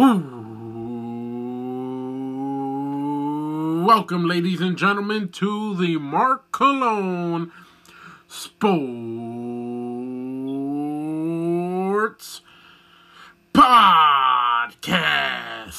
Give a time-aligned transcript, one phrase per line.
[0.00, 0.32] Welcome,
[4.24, 7.52] ladies and gentlemen, to the Mark Cologne
[8.26, 8.70] Sports
[13.52, 14.88] Podcast.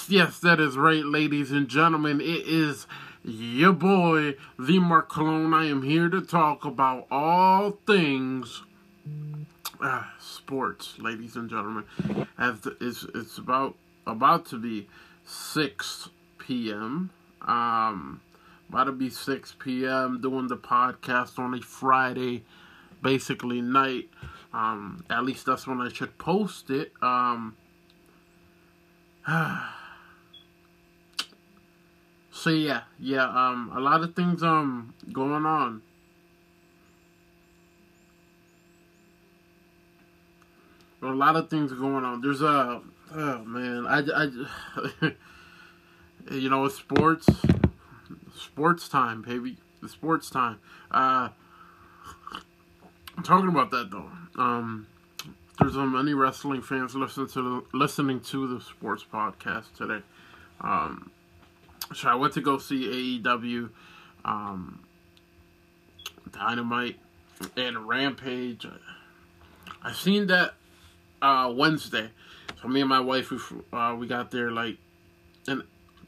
[0.10, 2.22] Yes, that is right, ladies and gentlemen.
[2.22, 2.86] It is
[3.24, 5.56] your boy, the Mark Cologne.
[5.56, 8.62] I am here to talk about all things
[9.82, 11.86] uh, sports, ladies and gentlemen.
[12.38, 13.76] As the, it's, it's about
[14.06, 14.88] about to be
[15.26, 17.10] 6 p.m.
[17.42, 18.22] Um,
[18.70, 20.22] about to be 6 p.m.
[20.22, 22.44] doing the podcast on a Friday,
[23.02, 24.10] basically night.
[24.54, 26.92] Um, at least that's when I should post it.
[27.02, 27.56] Um,
[32.32, 33.26] so yeah, yeah.
[33.26, 35.82] Um, a lot of things um going on.
[41.04, 42.22] A lot of things going on.
[42.22, 42.82] There's a
[43.14, 45.12] oh man, I, I
[46.32, 47.28] you know, sports,
[48.36, 50.60] sports time, baby, the sports time.
[50.90, 51.30] Uh,
[53.24, 54.10] talking about that though,
[54.42, 54.88] um,
[55.60, 60.04] there's um, many wrestling fans listening to the, listening to the sports podcast today.
[60.62, 61.12] Um,
[61.94, 63.70] so I went to go see AEW,
[64.24, 64.84] um,
[66.32, 66.98] Dynamite,
[67.58, 68.66] and Rampage.
[69.84, 70.54] I seen that
[71.22, 72.12] uh, Wednesday.
[72.62, 73.40] So me and my wife, we
[73.74, 74.78] uh, we got there like
[75.48, 75.64] an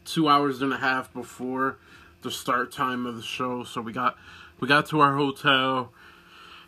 [0.06, 1.78] two hours and a half before
[2.22, 3.64] the start time of the show.
[3.64, 4.18] So we got
[4.60, 5.92] we got to our hotel,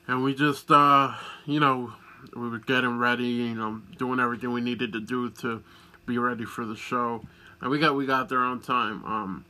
[0.07, 1.13] and we just uh,
[1.45, 1.93] you know
[2.35, 5.63] we were getting ready, you know, doing everything we needed to do to
[6.05, 7.23] be ready for the show,
[7.61, 9.03] and we got we got there on time.
[9.05, 9.45] Um,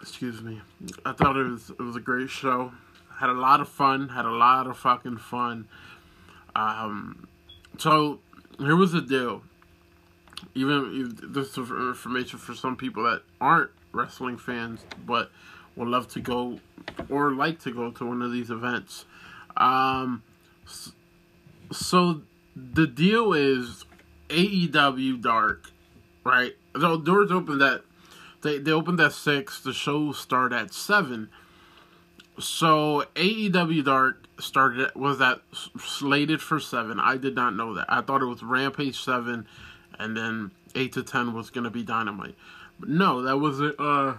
[0.00, 0.60] excuse me.
[1.04, 2.72] I thought it was it was a great show.
[3.18, 4.10] Had a lot of fun.
[4.10, 5.66] Had a lot of fucking fun.
[6.54, 7.26] Um,
[7.78, 8.20] so
[8.58, 9.42] here was the deal.
[10.54, 15.30] Even this is information for some people that aren't wrestling fans, but
[15.74, 16.60] would love to go
[17.08, 19.04] or like to go to one of these events.
[19.56, 20.22] Um,
[21.72, 22.22] so
[22.54, 23.84] the deal is
[24.28, 25.70] AEW Dark,
[26.24, 26.56] right?
[26.74, 27.82] The doors opened at
[28.42, 29.60] they they opened at six.
[29.60, 31.30] The show start at seven.
[32.38, 35.40] So AEW Dark started was that
[35.78, 37.00] slated for seven.
[37.00, 37.86] I did not know that.
[37.88, 39.46] I thought it was Rampage seven,
[39.98, 42.34] and then eight to ten was gonna be Dynamite.
[42.78, 43.76] But no, that wasn't.
[43.78, 44.14] Uh,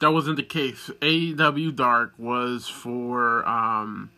[0.00, 0.90] that wasn't the case.
[1.00, 4.10] AEW Dark was for um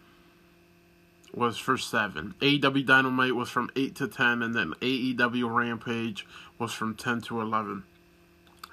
[1.34, 2.34] was for seven.
[2.41, 6.26] AEW Dynamite was from eight to ten, and then AEW Rampage
[6.58, 7.82] was from ten to eleven.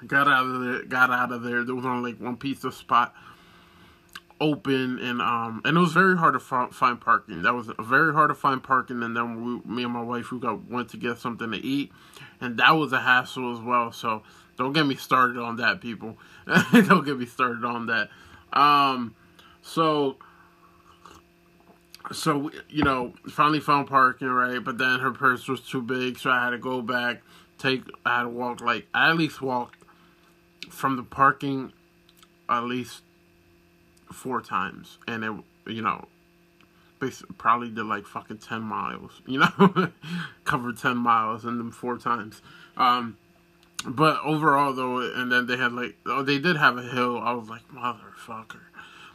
[0.06, 0.84] Got out of there.
[0.84, 1.63] Got out of there.
[1.63, 3.13] There was only like one piece of spot
[4.41, 7.44] open and um and it was very hard to find parking.
[7.44, 10.40] That was very hard to find parking and then we, me and my wife we
[10.40, 11.91] got went to get something to eat
[12.41, 13.91] and that was a hassle as well.
[13.91, 14.24] So
[14.57, 16.18] don't get me started on that people.
[16.74, 18.09] Don't get me started on that.
[18.52, 19.16] Um
[19.62, 20.18] so
[22.12, 24.63] so you know finally found parking right?
[24.63, 27.22] But then her purse was too big so i had to go back
[27.59, 29.84] take i had to walk like i at least walked
[30.69, 31.72] from the parking
[32.50, 33.03] at least
[34.12, 35.32] four times, and it
[35.72, 36.08] you know
[37.00, 39.22] basically probably did like fucking ten miles.
[39.28, 39.92] You know,
[40.46, 42.42] covered ten miles in them four times.
[42.78, 43.18] Um,
[43.86, 47.18] but overall though, and then they had like oh they did have a hill.
[47.18, 48.62] I was like motherfucker,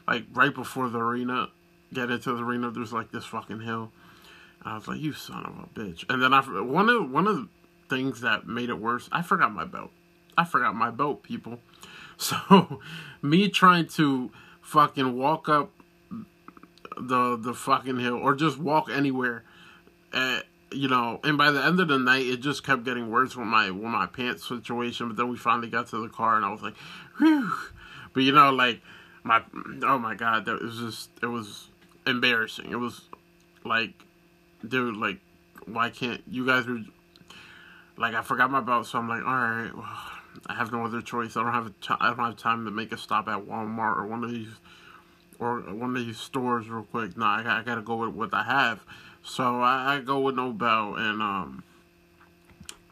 [0.07, 1.49] like right before the arena,
[1.93, 2.71] get into the arena.
[2.71, 3.93] There's like this fucking hill.
[4.61, 6.05] And I was like, you son of a bitch.
[6.09, 7.49] And then I one of one of the
[7.89, 9.91] things that made it worse, I forgot my belt.
[10.37, 11.61] I forgot my belt, people.
[12.19, 12.81] So
[13.21, 14.31] me trying to
[14.67, 15.71] fucking walk up
[16.99, 19.45] the the fucking hill or just walk anywhere.
[20.13, 20.41] Uh,
[20.73, 23.47] you know, and by the end of the night, it just kept getting worse with
[23.47, 25.09] my with my pants situation.
[25.09, 26.77] But then we finally got to the car, and I was like,
[27.19, 27.53] "Whew!"
[28.13, 28.81] But you know, like
[29.23, 29.43] my
[29.85, 31.69] oh my god, that was just it was
[32.07, 32.71] embarrassing.
[32.73, 33.03] It was
[33.65, 33.93] like,
[34.67, 35.19] dude, like
[35.67, 36.81] why can't you guys were
[37.97, 40.16] like I forgot my belt, so I'm like, all right, well,
[40.47, 41.37] I have no other choice.
[41.37, 44.07] I don't have t- I don't have time to make a stop at Walmart or
[44.07, 44.49] one of these
[45.39, 47.17] or one of these stores real quick.
[47.17, 48.81] No, I, I gotta go with what I have.
[49.23, 50.95] So I, I go with Nobel.
[50.97, 51.65] And um,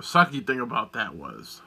[0.01, 1.63] sucky thing about that was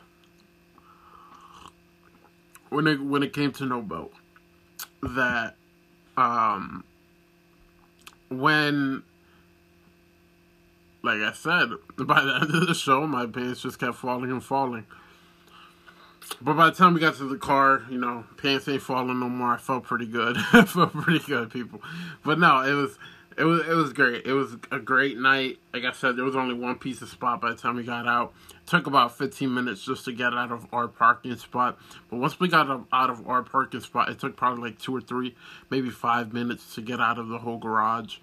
[2.69, 4.11] when it when it came to Nobel
[5.01, 5.55] that
[6.17, 6.83] um
[8.29, 9.03] when
[11.03, 14.43] like I said, by the end of the show, my pants just kept falling and
[14.43, 14.85] falling.
[16.41, 19.29] But by the time we got to the car, you know, pants ain't falling no
[19.29, 19.53] more.
[19.53, 20.37] I felt pretty good.
[20.53, 21.81] I felt pretty good, people.
[22.23, 22.97] But no, it was
[23.37, 24.25] it was it was great.
[24.25, 25.59] It was a great night.
[25.73, 28.07] Like I said, there was only one piece of spot by the time we got
[28.07, 28.33] out.
[28.49, 31.77] It took about 15 minutes just to get out of our parking spot.
[32.09, 35.01] But once we got out of our parking spot, it took probably like two or
[35.01, 35.35] three,
[35.69, 38.17] maybe five minutes to get out of the whole garage.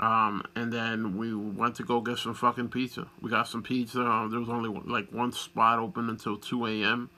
[0.00, 3.06] Um, and then we went to go get some fucking pizza.
[3.20, 4.00] We got some pizza.
[4.00, 7.10] Um, there was only like one spot open until 2 a.m.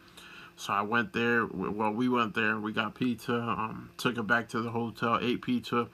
[0.56, 1.46] So I went there.
[1.46, 2.58] Well, we went there.
[2.58, 3.34] We got pizza.
[3.34, 5.18] Um, took it back to the hotel.
[5.20, 5.88] Ate pizza.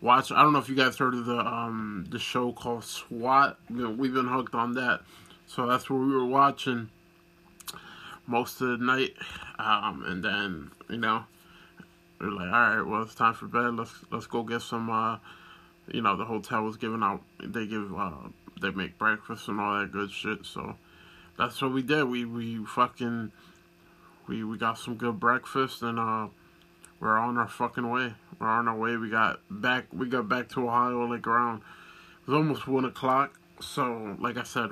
[0.00, 0.32] Watched.
[0.32, 3.58] I don't know if you guys heard of the um the show called SWAT.
[3.70, 5.00] We've been hooked on that.
[5.46, 6.90] So that's what we were watching
[8.26, 9.14] most of the night.
[9.58, 11.24] Um, and then you know
[12.20, 13.76] we are like, all right, well it's time for bed.
[13.76, 14.90] Let's let's go get some.
[14.90, 15.18] Uh,
[15.88, 17.22] you know, the hotel was giving out.
[17.42, 17.96] They give.
[17.96, 18.28] Uh,
[18.60, 20.44] they make breakfast and all that good shit.
[20.44, 20.76] So
[21.38, 22.04] that's what we did.
[22.04, 23.32] We we fucking
[24.26, 26.28] we we got some good breakfast and uh
[26.98, 28.14] we're on our fucking way.
[28.38, 28.96] We're on our way.
[28.96, 33.38] We got back we got back to Ohio like around it was almost one o'clock.
[33.60, 34.70] So like I said,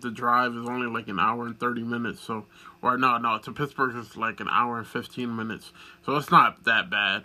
[0.00, 2.20] the drive is only like an hour and thirty minutes.
[2.20, 2.46] So
[2.80, 5.72] or no no to Pittsburgh it's like an hour and fifteen minutes.
[6.04, 7.24] So it's not that bad.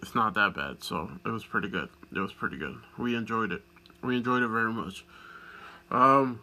[0.00, 0.82] It's not that bad.
[0.82, 1.88] So it was pretty good.
[2.14, 2.76] It was pretty good.
[2.98, 3.62] We enjoyed it.
[4.02, 5.04] We enjoyed it very much.
[5.90, 6.40] Um,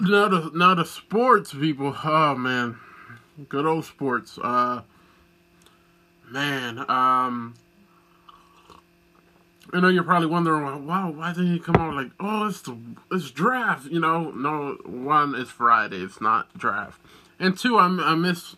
[0.00, 1.96] now the now the sports people.
[2.04, 2.78] Oh man,
[3.48, 4.38] Good old sports.
[4.38, 4.82] Uh,
[6.30, 7.54] man, um,
[9.72, 12.76] I know you're probably wondering, wow, why didn't he come on like, oh, it's the
[13.10, 14.30] it's draft, you know?
[14.32, 17.00] No, one, it's Friday, it's not draft,
[17.38, 18.56] and two, I I miss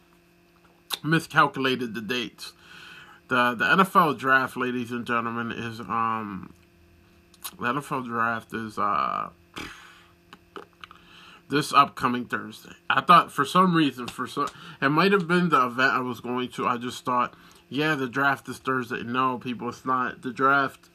[1.04, 2.52] miscalculated the dates.
[3.28, 6.52] The the NFL draft, ladies and gentlemen, is um
[7.58, 9.30] the NFL draft is uh
[11.52, 12.72] this upcoming Thursday.
[12.88, 14.48] I thought for some reason, for some,
[14.80, 16.66] it might have been the event I was going to.
[16.66, 17.34] I just thought,
[17.68, 19.02] yeah, the draft is Thursday.
[19.02, 20.22] No, people, it's not.
[20.22, 20.88] The draft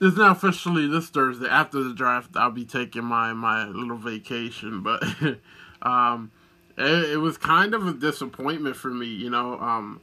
[0.00, 1.48] is not officially this Thursday.
[1.48, 5.02] After the draft, I'll be taking my my little vacation, but
[5.82, 6.30] um,
[6.78, 9.06] it, it was kind of a disappointment for me.
[9.06, 10.00] You know, um,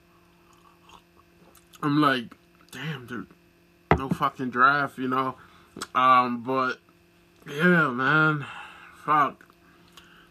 [1.82, 2.36] I'm like,
[2.72, 3.28] damn, dude,
[3.98, 4.98] no fucking draft.
[4.98, 5.36] You know,
[5.96, 6.80] um, but
[7.48, 8.46] yeah, man
[9.06, 9.46] fuck.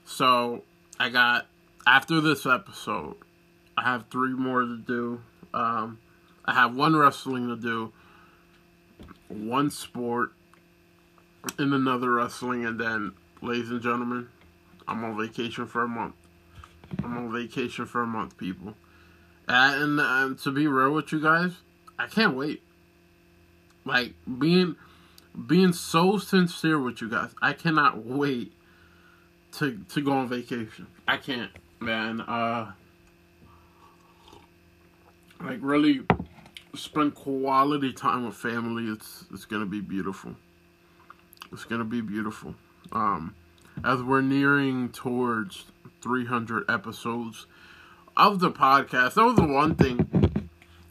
[0.04, 0.64] So
[0.98, 1.46] I got
[1.86, 3.16] after this episode,
[3.76, 5.20] I have three more to do.
[5.54, 5.98] Um,
[6.44, 7.92] I have one wrestling to do,
[9.28, 10.32] one sport,
[11.58, 14.28] and another wrestling, and then, ladies and gentlemen,
[14.86, 16.14] I'm on vacation for a month.
[17.02, 18.74] I'm on vacation for a month, people.
[19.46, 21.52] And, and to be real with you guys,
[21.98, 22.62] I can't wait.
[23.84, 24.76] Like being
[25.46, 28.52] being so sincere with you guys, I cannot wait
[29.52, 30.86] to to go on vacation.
[31.06, 31.50] I can't,
[31.80, 32.20] man.
[32.20, 32.72] Uh,
[35.40, 36.02] like really
[36.74, 38.84] spend quality time with family.
[38.92, 40.34] It's it's gonna be beautiful.
[41.52, 42.54] It's gonna be beautiful.
[42.92, 43.34] Um,
[43.84, 45.66] as we're nearing towards
[46.02, 47.46] 300 episodes
[48.16, 49.98] of the podcast, that was the one thing.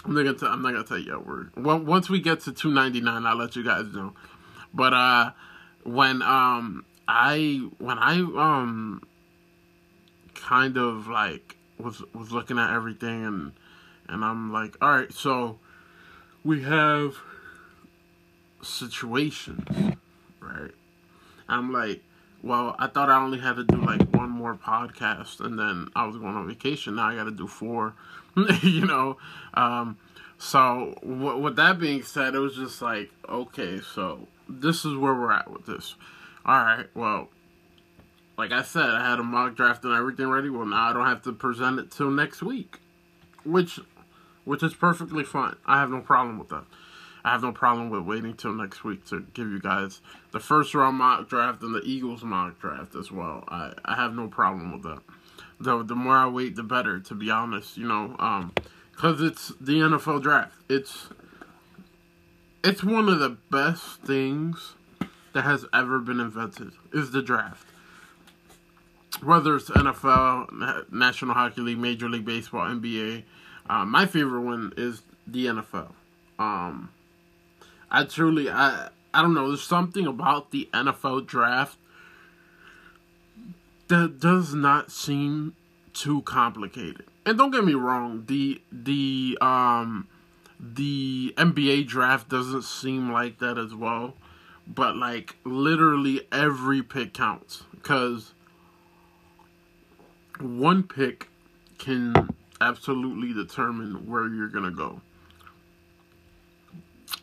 [0.05, 0.53] I'm not gonna.
[0.53, 1.51] I'm not gonna tell you a word.
[1.55, 4.13] Once we get to 299, I'll let you guys know.
[4.73, 5.31] But uh,
[5.83, 9.01] when um I when I um
[10.35, 13.51] kind of like was was looking at everything and
[14.09, 15.59] and I'm like, all right, so
[16.43, 17.15] we have
[18.61, 19.65] situations,
[20.39, 20.71] right?
[21.49, 22.01] I'm like,
[22.41, 26.05] well, I thought I only had to do like one more podcast and then I
[26.05, 26.95] was going on vacation.
[26.95, 27.93] Now I got to do four,
[28.61, 29.17] you know.
[29.53, 29.97] Um,
[30.37, 35.13] so w- with that being said, it was just like, okay, so this is where
[35.13, 35.95] we're at with this.
[36.47, 37.27] All right, well,
[38.37, 40.49] like I said, I had a mock draft and everything ready.
[40.49, 42.77] Well, now I don't have to present it till next week,
[43.43, 43.81] which,
[44.45, 45.57] which is perfectly fine.
[45.65, 46.63] I have no problem with that.
[47.25, 49.99] I have no problem with waiting till next week to give you guys
[50.31, 53.43] the first round mock draft and the Eagles mock draft as well.
[53.49, 55.01] I, I have no problem with that.
[55.59, 57.01] Though the more I wait, the better.
[57.01, 58.53] To be honest, you know, um,
[58.91, 60.53] because it's the NFL draft.
[60.69, 61.09] It's
[62.63, 64.75] it's one of the best things
[65.37, 67.67] that has ever been invented is the draft.
[69.21, 73.21] Whether it's NFL, National Hockey League, Major League Baseball, NBA,
[73.69, 75.91] uh, my favorite one is the NFL.
[76.39, 76.89] Um,
[77.91, 79.49] I truly, I, I don't know.
[79.49, 81.77] There's something about the NFL draft
[83.89, 85.53] that does not seem
[85.93, 87.05] too complicated.
[87.27, 90.07] And don't get me wrong, the the um
[90.59, 94.15] the NBA draft doesn't seem like that as well
[94.67, 98.33] but like literally every pick counts because
[100.39, 101.29] one pick
[101.77, 105.01] can absolutely determine where you're gonna go.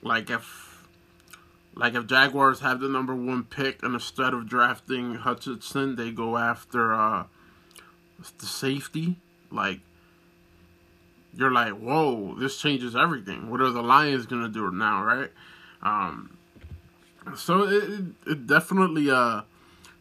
[0.04, 0.86] like if
[1.74, 6.36] like if Jaguars have the number one pick and instead of drafting Hutchinson, they go
[6.36, 7.24] after uh
[8.38, 9.16] the safety,
[9.50, 9.80] like
[11.36, 13.50] you're like, whoa, this changes everything.
[13.50, 15.30] What are the Lions gonna do now, right?
[15.82, 16.38] Um,
[17.36, 19.42] so it it definitely uh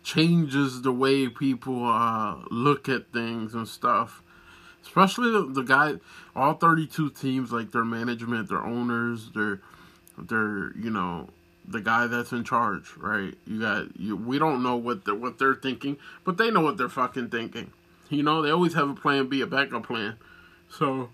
[0.04, 4.22] changes the way people uh look at things and stuff.
[4.84, 5.94] Especially the, the guy,
[6.36, 9.62] all 32 teams, like their management, their owners, their,
[10.18, 11.30] their, you know,
[11.66, 13.34] the guy that's in charge, right?
[13.48, 14.18] You got you.
[14.18, 17.72] We don't know what what they're thinking, but they know what they're fucking thinking.
[18.10, 20.18] You know, they always have a plan B, a backup plan.
[20.70, 21.10] So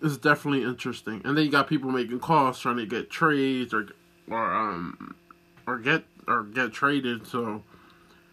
[0.00, 1.20] it's definitely interesting.
[1.24, 3.88] And then you got people making calls trying to get trades or
[4.30, 5.14] or um
[5.66, 7.26] or get or get traded.
[7.26, 7.62] So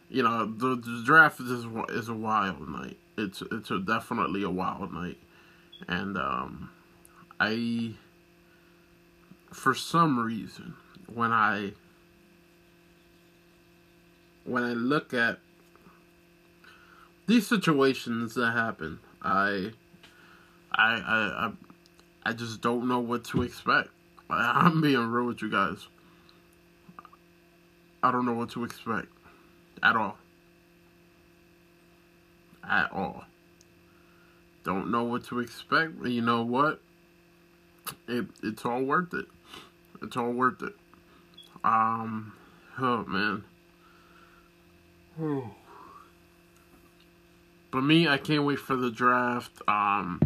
[0.09, 2.97] you know the, the draft is is a wild night.
[3.17, 5.17] It's it's a, definitely a wild night,
[5.87, 6.69] and um,
[7.39, 7.93] I
[9.53, 10.73] for some reason
[11.13, 11.73] when I
[14.43, 15.39] when I look at
[17.27, 19.71] these situations that happen, I
[20.71, 21.51] I I I,
[22.23, 23.89] I just don't know what to expect.
[24.29, 25.87] I'm being real with you guys.
[28.01, 29.07] I don't know what to expect
[29.81, 30.17] at all.
[32.67, 33.23] At all.
[34.63, 36.81] Don't know what to expect, but you know what?
[38.07, 39.25] It it's all worth it.
[40.01, 40.73] It's all worth it.
[41.63, 42.33] Um
[42.79, 43.43] oh man.
[45.21, 45.51] Oh.
[47.71, 49.61] But me, I can't wait for the draft.
[49.67, 50.19] Um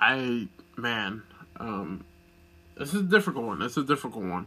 [0.00, 1.22] I man,
[1.58, 2.04] um
[2.80, 3.60] this is a difficult one.
[3.60, 4.46] It's a difficult one.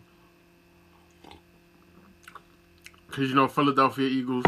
[3.08, 4.46] Because, you know, Philadelphia Eagles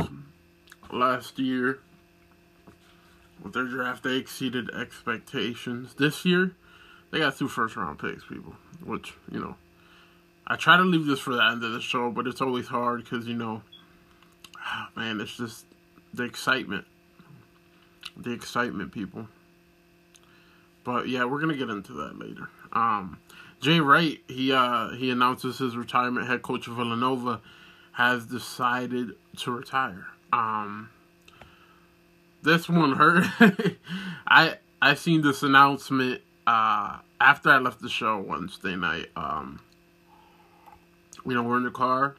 [0.92, 1.78] last year
[3.44, 5.94] with their draft, they exceeded expectations.
[5.94, 6.54] This year,
[7.12, 8.56] they got two first round picks, people.
[8.84, 9.56] Which, you know,
[10.48, 13.04] I try to leave this for the end of the show, but it's always hard
[13.04, 13.62] because, you know,
[14.96, 15.68] man, it's just
[16.12, 16.86] the excitement.
[18.18, 19.28] The excitement, people.
[20.86, 22.48] But yeah, we're gonna get into that later.
[22.72, 23.18] Um,
[23.60, 26.28] Jay Wright, he uh he announces his retirement.
[26.28, 27.42] Head coach of Villanova
[27.94, 30.06] has decided to retire.
[30.32, 30.90] Um,
[32.44, 33.26] this one hurt.
[34.28, 39.10] I I seen this announcement uh after I left the show Wednesday night.
[39.16, 39.62] Um,
[41.26, 42.16] you know, we're in the car.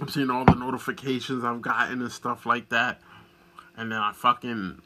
[0.00, 3.00] I'm seeing all the notifications I've gotten and stuff like that,
[3.76, 4.82] and then I fucking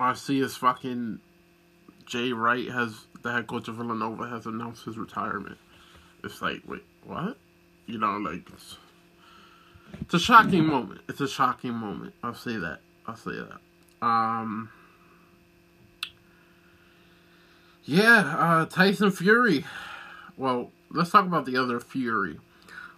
[0.00, 1.20] I see his fucking
[2.06, 5.58] Jay Wright has the head coach of Villanova has announced his retirement.
[6.22, 7.36] It's like, wait, what?
[7.86, 8.76] You know, like it's,
[10.00, 11.00] it's a shocking moment.
[11.08, 12.14] It's a shocking moment.
[12.22, 12.80] I'll say that.
[13.06, 14.06] I'll say that.
[14.06, 14.70] Um.
[17.84, 19.64] Yeah, uh, Tyson Fury.
[20.36, 22.38] Well, let's talk about the other Fury.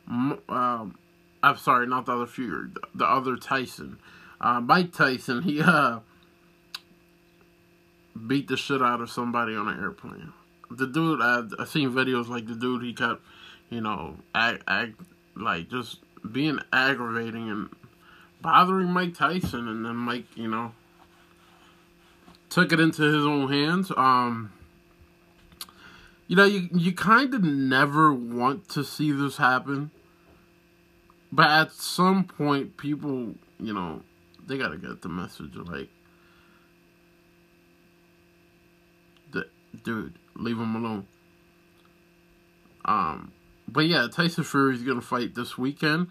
[0.09, 0.97] Um,
[1.43, 2.69] I'm sorry, not the other Fury.
[2.73, 3.99] The, the other Tyson.
[4.41, 5.43] Uh, Mike Tyson.
[5.43, 6.01] He uh
[8.27, 10.33] beat the shit out of somebody on an airplane.
[10.71, 13.23] The dude, I I seen videos like the dude he kept,
[13.71, 14.95] you know, act, act
[15.37, 15.99] like just
[16.31, 17.69] being aggravating and
[18.41, 20.73] bothering Mike Tyson, and then Mike, you know,
[22.51, 23.93] took it into his own hands.
[23.97, 24.53] Um,
[26.27, 29.91] you know, you you kind of never want to see this happen,
[31.31, 34.03] but at some point, people, you know,
[34.47, 35.89] they gotta get the message of like
[39.83, 41.07] dude, leave him alone.
[42.85, 43.33] Um,
[43.69, 46.09] but yeah, Tyson Fury is gonna fight this weekend.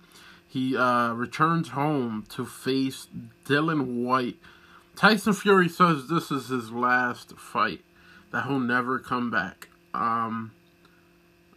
[0.47, 3.07] He uh, returns home to face
[3.45, 4.37] Dillian Whyte.
[4.95, 7.81] Tyson Fury says this is his last fight,
[8.31, 9.69] that he'll never come back.
[9.93, 10.51] Um,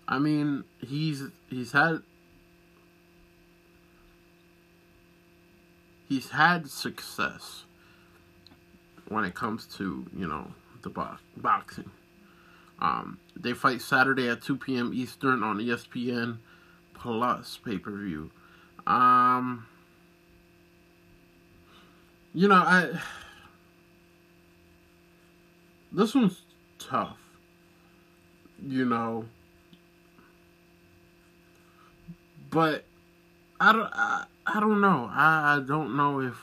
[0.09, 2.03] I mean, he's he's had
[6.09, 7.65] he's had success
[9.09, 11.91] when it comes to you know the bo- boxing.
[12.81, 14.93] Um, they fight Saturday at 2 p.m.
[14.95, 16.39] Eastern on ESPN
[16.95, 18.31] Plus pay per view.
[18.87, 19.67] Um,
[22.35, 23.01] you know, I
[25.93, 26.43] this one's
[26.79, 27.19] tough.
[28.67, 29.27] You know,
[32.51, 32.85] but
[33.61, 33.91] I don't.
[33.93, 35.09] I, I don't know.
[35.13, 36.35] I, I don't know if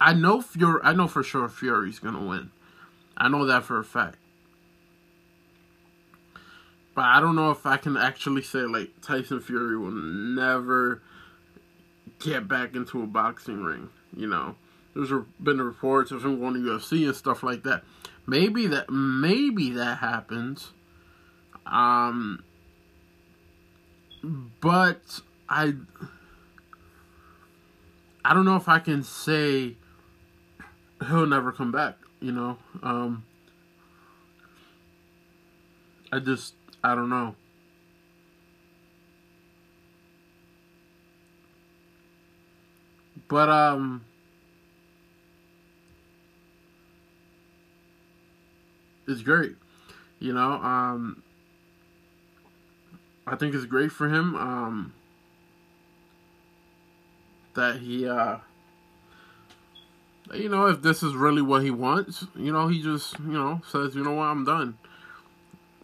[0.00, 0.80] I know Fury.
[0.82, 2.50] I know for sure Fury's gonna win.
[3.20, 4.16] I know that for a fact.
[6.94, 11.02] But I don't know if I can actually say like Tyson Fury will never
[12.18, 13.90] get back into a boxing ring.
[14.16, 14.56] You know,
[14.94, 17.84] there's been reports of him going to UFC and stuff like that.
[18.26, 20.72] Maybe that maybe that happens.
[21.66, 22.42] Um,
[24.60, 25.74] but I
[28.24, 29.76] I don't know if I can say
[31.06, 31.99] he'll never come back.
[32.20, 33.24] You know, um,
[36.12, 37.34] I just I don't know.
[43.28, 44.04] But um
[49.06, 49.56] it's great.
[50.18, 51.22] You know, um
[53.26, 54.92] I think it's great for him um
[57.54, 58.38] that he uh
[60.34, 63.62] you know, if this is really what he wants, you know, he just, you know,
[63.68, 64.78] says, you know what, I'm done.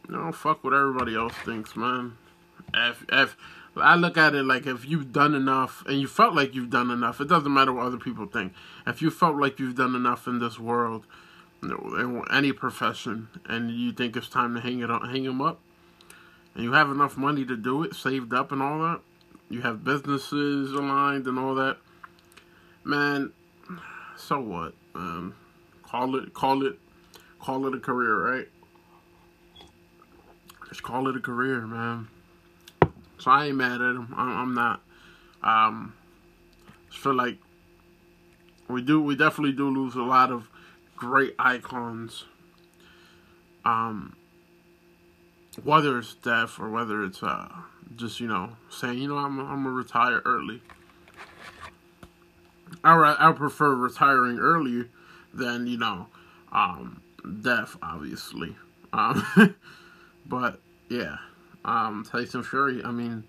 [0.08, 2.16] You know, fuck what everybody else thinks, man.
[2.74, 3.36] If if
[3.76, 6.90] I look at it like if you've done enough and you felt like you've done
[6.90, 8.52] enough, it doesn't matter what other people think.
[8.86, 11.06] If you felt like you've done enough in this world,
[11.62, 15.60] in any profession, and you think it's time to hang it up, hang them up,
[16.54, 19.00] and you have enough money to do it, saved up and all that,
[19.50, 21.78] you have businesses aligned and all that,
[22.84, 23.32] man.
[24.16, 24.74] So what?
[24.94, 25.34] Um,
[25.82, 26.78] call it, call it,
[27.40, 28.48] call it a career, right?
[30.68, 32.08] Just call it a career, man.
[33.18, 34.12] So I ain't mad at him.
[34.16, 34.80] I'm, I'm not.
[35.42, 35.94] Um,
[36.90, 37.38] I feel like
[38.68, 39.00] we do.
[39.00, 40.48] We definitely do lose a lot of
[40.96, 42.24] great icons.
[43.64, 44.16] Um,
[45.62, 47.48] whether it's death or whether it's uh,
[47.96, 50.62] just you know saying you know I'm I'm gonna retire early.
[52.84, 54.88] I I prefer retiring early
[55.32, 56.06] than you know
[56.52, 57.02] um,
[57.42, 58.56] death, obviously.
[58.92, 59.54] Um,
[60.26, 61.18] but yeah
[61.66, 63.24] um, Tyson Fury, I mean,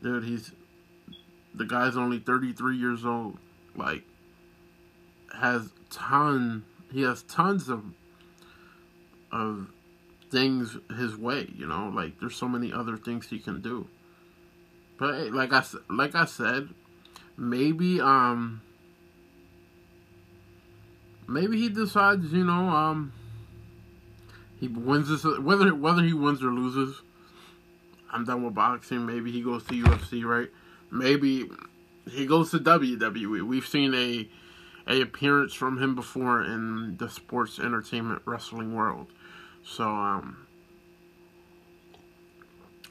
[0.00, 0.52] dude, he's
[1.54, 3.36] the guy's only 33 years old.
[3.74, 4.04] Like,
[5.36, 7.84] has ton, he has tons of
[9.32, 9.68] of
[10.30, 11.48] things his way.
[11.54, 13.88] You know, like there's so many other things he can do.
[14.98, 16.68] But hey, like I like I said,
[17.38, 18.60] maybe um
[21.26, 23.12] maybe he decides, you know, um
[24.60, 27.00] he wins this whether whether he wins or loses
[28.10, 29.06] I'm done with boxing.
[29.06, 30.48] Maybe he goes to UFC, right?
[30.90, 31.48] Maybe
[32.10, 33.46] he goes to WWE.
[33.46, 34.28] We've seen a
[34.90, 39.06] a appearance from him before in the sports entertainment wrestling world.
[39.64, 40.46] So um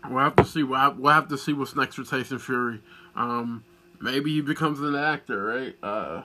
[0.08, 2.82] we'll have to see we'll have, we'll have to see what's next for Tyson Fury.
[3.16, 3.64] Um
[4.02, 5.76] maybe he becomes an actor, right?
[5.82, 6.24] Uh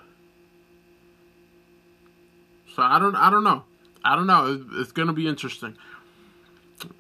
[2.74, 3.64] so I don't I don't know.
[4.04, 4.52] I don't know.
[4.52, 5.76] It's, it's to be interesting.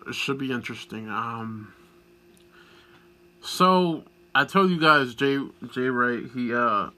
[0.06, 1.08] It should be interesting.
[1.08, 1.72] Um
[3.40, 4.04] so
[4.34, 5.38] I told you guys Jay
[5.70, 6.90] Jay Wright he uh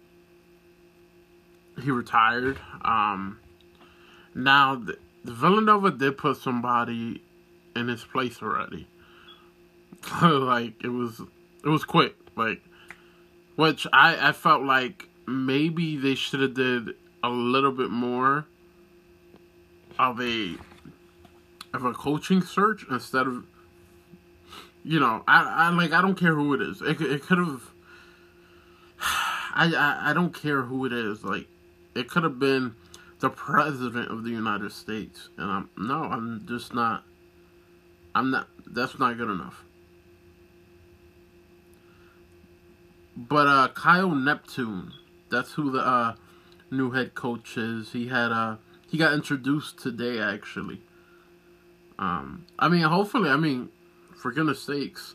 [1.82, 2.58] he retired.
[2.82, 3.38] Um
[4.34, 7.22] now the Villanova did put somebody
[7.74, 8.86] in his place already.
[10.22, 11.20] like it was
[11.64, 12.16] it was quick.
[12.36, 12.60] Like
[13.56, 18.46] which I I felt like maybe they should have did a little bit more
[19.98, 20.56] of a
[21.72, 23.44] of a coaching search instead of
[24.84, 26.82] you know, I, I like I don't care who it is.
[26.82, 27.62] It it could have.
[29.00, 31.24] I, I I don't care who it is.
[31.24, 31.46] Like,
[31.94, 32.74] it could have been
[33.20, 37.04] the president of the United States, and I'm no, I'm just not.
[38.14, 38.48] I'm not.
[38.66, 39.63] That's not good enough.
[43.16, 44.92] But uh, Kyle Neptune,
[45.30, 46.14] that's who the uh,
[46.70, 47.92] new head coach is.
[47.92, 48.56] He had uh,
[48.88, 50.80] he got introduced today actually.
[51.98, 53.68] Um, I mean, hopefully, I mean,
[54.16, 55.14] for goodness sakes,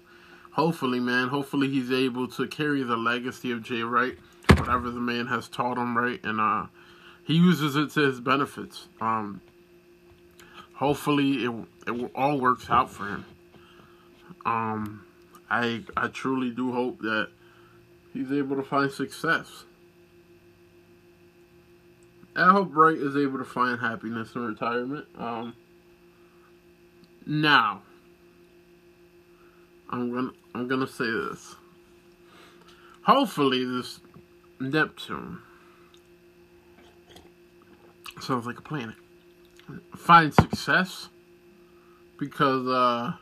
[0.51, 4.17] hopefully, man, hopefully he's able to carry the legacy of Jay Wright,
[4.55, 6.67] whatever the man has taught him, right, and uh,
[7.23, 8.87] he uses it to his benefits.
[9.01, 9.41] Um,
[10.75, 11.51] hopefully, it
[11.85, 13.25] it all works out for him.
[14.45, 15.05] Um,
[15.49, 17.29] I I truly do hope that
[18.13, 19.65] he's able to find success.
[22.35, 25.07] I hope Wright is able to find happiness in retirement.
[25.17, 25.55] Um,
[27.25, 27.81] now,
[29.89, 31.55] I'm gonna I'm gonna say this.
[33.03, 33.99] Hopefully this
[34.59, 35.39] Neptune
[38.21, 38.95] sounds like a planet.
[39.95, 41.09] Find success
[42.19, 43.13] because uh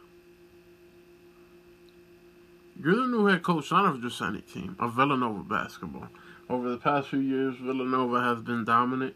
[2.80, 6.08] you're the new head coach not of just any team, of Villanova basketball.
[6.50, 9.16] Over the past few years, Villanova has been dominant.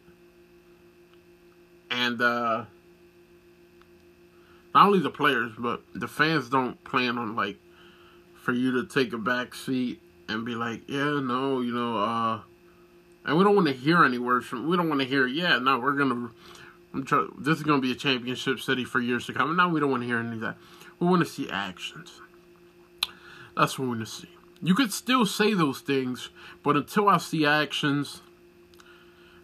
[1.89, 2.65] And uh
[4.73, 7.57] not only the players, but the fans don't plan on like
[8.41, 12.39] for you to take a back seat and be like, yeah, no, you know, uh,
[13.25, 14.67] and we don't want to hear any words from.
[14.67, 16.31] We don't want to hear, yeah, no, we're gonna.
[16.93, 19.49] I'm try, this is gonna be a championship city for years to come.
[19.49, 20.57] And now we don't want to hear any of that.
[20.99, 22.19] We want to see actions.
[23.55, 24.29] That's what we want to see.
[24.61, 26.29] You could still say those things,
[26.63, 28.21] but until I see actions,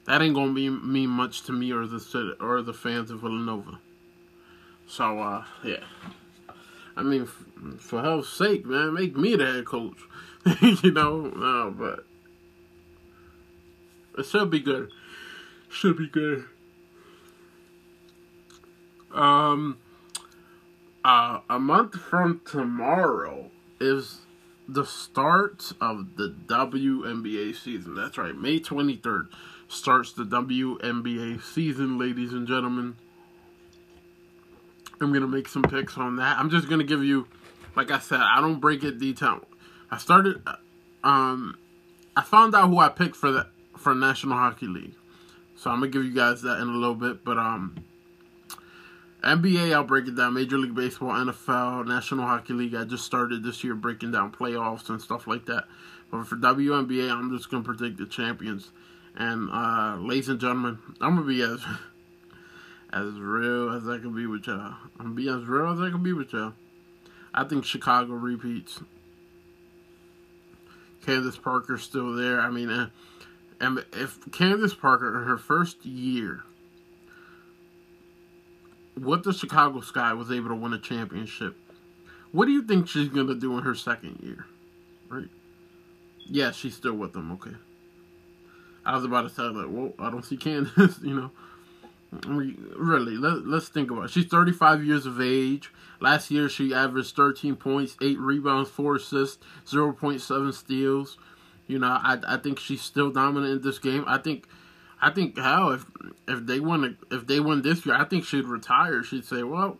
[0.05, 3.79] that ain't gonna be mean much to me or the or the fans of Villanova.
[4.87, 5.83] So uh, yeah.
[6.95, 9.97] I mean, f- for hell's sake, man, make me the head coach.
[10.83, 12.05] you know, no, but
[14.17, 14.89] it should be good.
[15.69, 16.45] Should be good.
[19.13, 19.77] Um,
[21.03, 24.19] uh, a month from tomorrow is
[24.67, 27.95] the start of the WNBA season.
[27.95, 29.27] That's right, May 23rd
[29.67, 32.95] starts the WNBA season, ladies and gentlemen.
[34.99, 36.37] I'm gonna make some picks on that.
[36.37, 37.27] I'm just gonna give you,
[37.75, 39.41] like I said, I don't break it detail.
[39.91, 40.41] I started,
[41.03, 41.57] um,
[42.15, 44.95] I found out who I picked for the for National Hockey League,
[45.55, 47.23] so I'm gonna give you guys that in a little bit.
[47.23, 47.75] But um,
[49.23, 50.35] NBA, I'll break it down.
[50.35, 52.75] Major League Baseball, NFL, National Hockey League.
[52.75, 55.65] I just started this year breaking down playoffs and stuff like that.
[56.11, 58.71] But for WNBA, I'm just gonna predict the champions.
[59.15, 61.61] And uh, ladies and gentlemen, I'm gonna be as
[62.93, 64.75] as real as I can be with y'all.
[64.99, 66.53] I'm gonna be as real as I can be with y'all.
[67.33, 68.79] I think Chicago repeats.
[71.05, 72.39] Candace Parker's still there.
[72.39, 72.89] I mean, uh,
[73.59, 76.43] and if Candace Parker, her first year,
[78.99, 81.55] with the Chicago Sky was able to win a championship,
[82.31, 84.45] what do you think she's gonna do in her second year?
[85.09, 85.29] Right?
[86.25, 87.31] Yeah, she's still with them.
[87.33, 87.55] Okay.
[88.85, 90.99] I was about to say like, well, I don't see Candace.
[91.03, 91.31] you know,
[92.23, 93.17] really.
[93.17, 94.11] Let, let's think about it.
[94.11, 95.71] She's 35 years of age.
[95.99, 101.17] Last year, she averaged 13 points, 8 rebounds, 4 assists, 0.7 steals.
[101.67, 104.05] You know, I I think she's still dominant in this game.
[104.07, 104.47] I think,
[105.01, 105.85] I think hell if
[106.27, 109.03] if they win if they win this year, I think she'd retire.
[109.03, 109.77] She'd say, well,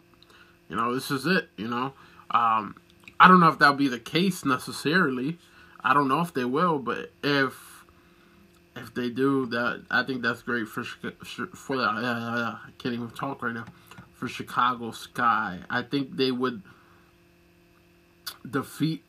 [0.69, 1.49] you know, this is it.
[1.57, 1.93] You know,
[2.31, 2.75] um,
[3.19, 5.37] I don't know if that'll be the case necessarily.
[5.83, 7.85] I don't know if they will, but if
[8.75, 13.41] if they do that, I think that's great for for uh, I can't even talk
[13.41, 13.65] right now
[14.13, 15.59] for Chicago Sky.
[15.69, 16.61] I think they would
[18.49, 19.03] defeat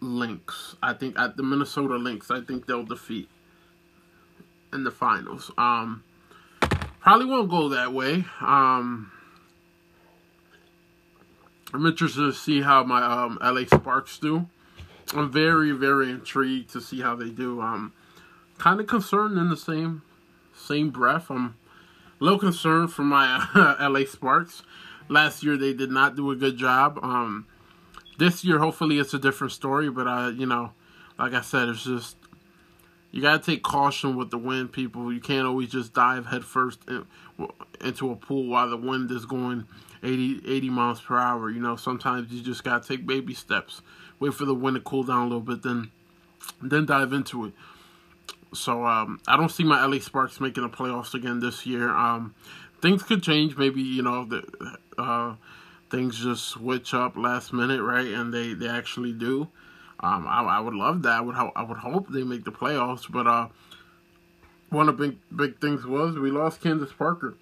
[0.00, 0.76] Lynx.
[0.82, 3.28] I think at the Minnesota Lynx, I think they'll defeat
[4.72, 5.50] in the finals.
[5.58, 6.02] Um,
[7.00, 8.24] probably won't go that way.
[8.40, 9.10] Um,
[11.74, 14.46] I'm interested to see how my um, LA Sparks do.
[15.14, 17.60] I'm very, very intrigued to see how they do.
[17.60, 17.92] Um,
[18.58, 20.02] kind of concerned in the same
[20.54, 21.30] same breath.
[21.30, 21.56] I'm
[22.20, 23.46] a little concerned for my
[23.80, 24.62] LA Sparks.
[25.08, 26.98] Last year they did not do a good job.
[27.02, 27.46] Um,
[28.18, 29.90] this year, hopefully, it's a different story.
[29.90, 30.72] But uh, you know,
[31.18, 32.16] like I said, it's just
[33.12, 35.12] you gotta take caution with the wind, people.
[35.12, 37.04] You can't always just dive headfirst in,
[37.80, 39.66] into a pool while the wind is going
[40.02, 41.50] 80, 80 miles per hour.
[41.50, 43.82] You know, sometimes you just gotta take baby steps.
[44.18, 45.90] Wait for the wind to cool down a little bit, then
[46.62, 47.52] then dive into it.
[48.54, 51.90] So um, I don't see my LA Sparks making the playoffs again this year.
[51.90, 52.34] Um,
[52.80, 53.58] things could change.
[53.58, 55.34] Maybe you know the uh,
[55.90, 58.06] things just switch up last minute, right?
[58.06, 59.48] And they they actually do.
[60.02, 61.12] Um, I, I would love that.
[61.12, 63.10] I would ho- I would hope they make the playoffs.
[63.10, 63.48] But uh,
[64.70, 67.36] one of the big big things was we lost Candace Parker.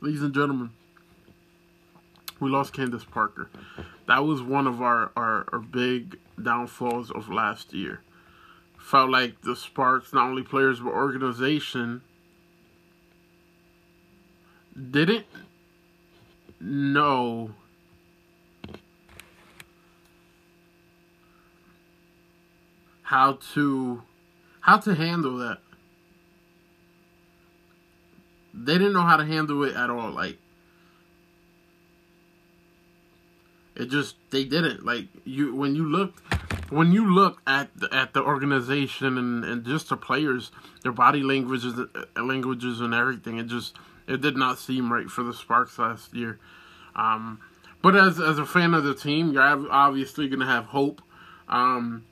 [0.00, 0.70] Ladies and gentlemen,
[2.40, 3.48] we lost Candace Parker.
[4.06, 8.02] That was one of our, our, our big downfalls of last year
[8.84, 12.02] felt like the Sparks, not only players but organization,
[14.90, 15.26] didn't
[16.60, 17.50] know
[23.04, 24.02] how to
[24.60, 25.58] how to handle that.
[28.52, 30.10] They didn't know how to handle it at all.
[30.10, 30.38] Like
[33.76, 34.84] it just they didn't.
[34.84, 36.20] Like you when you looked
[36.70, 40.50] when you look at the, at the organization and, and just the players,
[40.82, 45.22] their body languages, uh, languages and everything, it just it did not seem right for
[45.22, 46.38] the Sparks last year.
[46.96, 47.40] Um,
[47.82, 51.02] but as as a fan of the team, you're obviously gonna have hope,
[51.48, 52.04] um,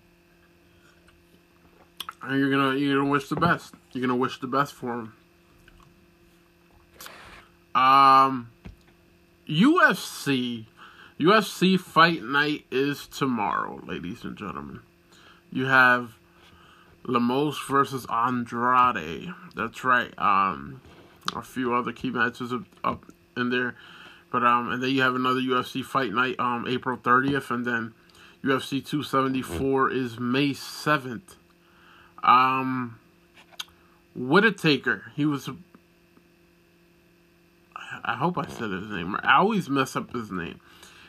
[2.23, 3.75] and you're gonna you're gonna wish the best.
[3.93, 5.15] You're gonna wish the best for them.
[7.75, 8.51] Um,
[9.49, 10.67] UFC
[11.19, 14.81] UFC Fight Night is tomorrow, ladies and gentlemen.
[15.51, 16.13] You have
[17.05, 19.33] Lemos versus Andrade.
[19.55, 20.13] That's right.
[20.19, 20.81] Um,
[21.35, 22.53] a few other key matches
[22.85, 23.05] up
[23.37, 23.75] in there,
[24.31, 27.95] but um, and then you have another UFC Fight Night um April 30th, and then
[28.45, 31.37] UFC 274 is May 7th.
[32.23, 32.99] Um,
[34.15, 35.13] Whittaker.
[35.15, 35.49] He was.
[38.05, 39.17] I hope I said his name.
[39.23, 40.61] I always mess up his name.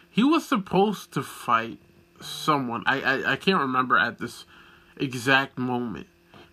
[0.10, 1.80] He was supposed to fight
[2.22, 2.84] someone.
[2.86, 4.46] I, I, I can't remember at this
[4.98, 6.08] exact moment.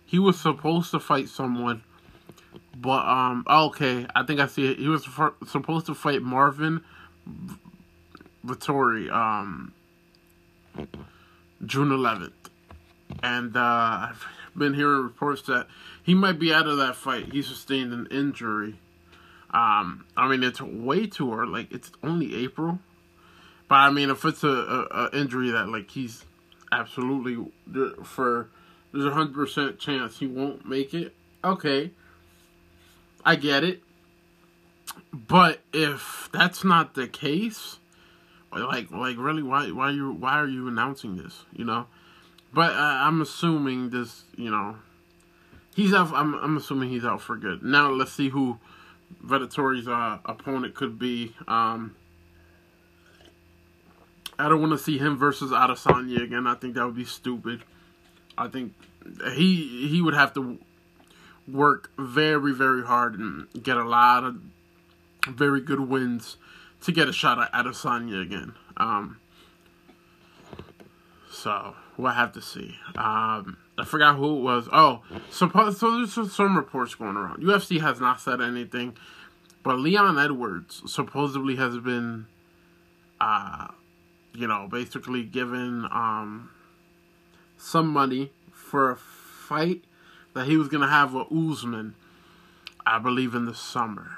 [0.05, 1.83] He was supposed to fight someone,
[2.75, 4.79] but um, okay, I think I see it.
[4.79, 6.81] He was for, supposed to fight Marvin
[8.45, 9.73] Vettori, um,
[11.65, 12.31] June 11th,
[13.23, 14.09] and uh,
[14.55, 15.67] been hearing reports that
[16.03, 17.31] he might be out of that fight.
[17.31, 18.79] He sustained an injury.
[19.51, 21.51] Um, I mean, it's way too early.
[21.51, 22.79] Like it's only April,
[23.67, 26.25] but I mean, if it's a, a, a injury that like he's
[26.71, 27.51] absolutely
[28.03, 28.49] for
[28.93, 31.13] there's a hundred percent chance he won't make it.
[31.43, 31.91] Okay,
[33.25, 33.81] I get it.
[35.13, 37.79] But if that's not the case,
[38.53, 41.43] like like really, why why you why are you announcing this?
[41.53, 41.87] You know,
[42.53, 44.23] but uh, I'm assuming this.
[44.35, 44.77] You know,
[45.75, 46.11] he's out.
[46.13, 47.63] I'm I'm assuming he's out for good.
[47.63, 48.59] Now let's see who
[49.25, 51.35] Vettori's uh, opponent could be.
[51.47, 51.95] Um,
[54.39, 56.47] I don't want to see him versus Adesanya again.
[56.47, 57.63] I think that would be stupid.
[58.37, 58.73] I think
[59.33, 60.57] he he would have to
[61.47, 64.41] work very very hard and get a lot of
[65.27, 66.37] very good wins
[66.81, 68.53] to get a shot at Adesanya again.
[68.77, 69.19] Um,
[71.29, 72.75] so we'll have to see.
[72.95, 74.67] Um, I forgot who it was.
[74.71, 75.91] Oh, suppose so.
[75.91, 77.43] There's some reports going around.
[77.43, 78.97] UFC has not said anything,
[79.63, 82.25] but Leon Edwards supposedly has been,
[83.19, 83.67] uh,
[84.33, 86.49] you know, basically given um,
[87.57, 89.83] some money for a fight
[90.33, 91.95] that he was gonna have with Usman.
[92.83, 94.09] I believe in the summer.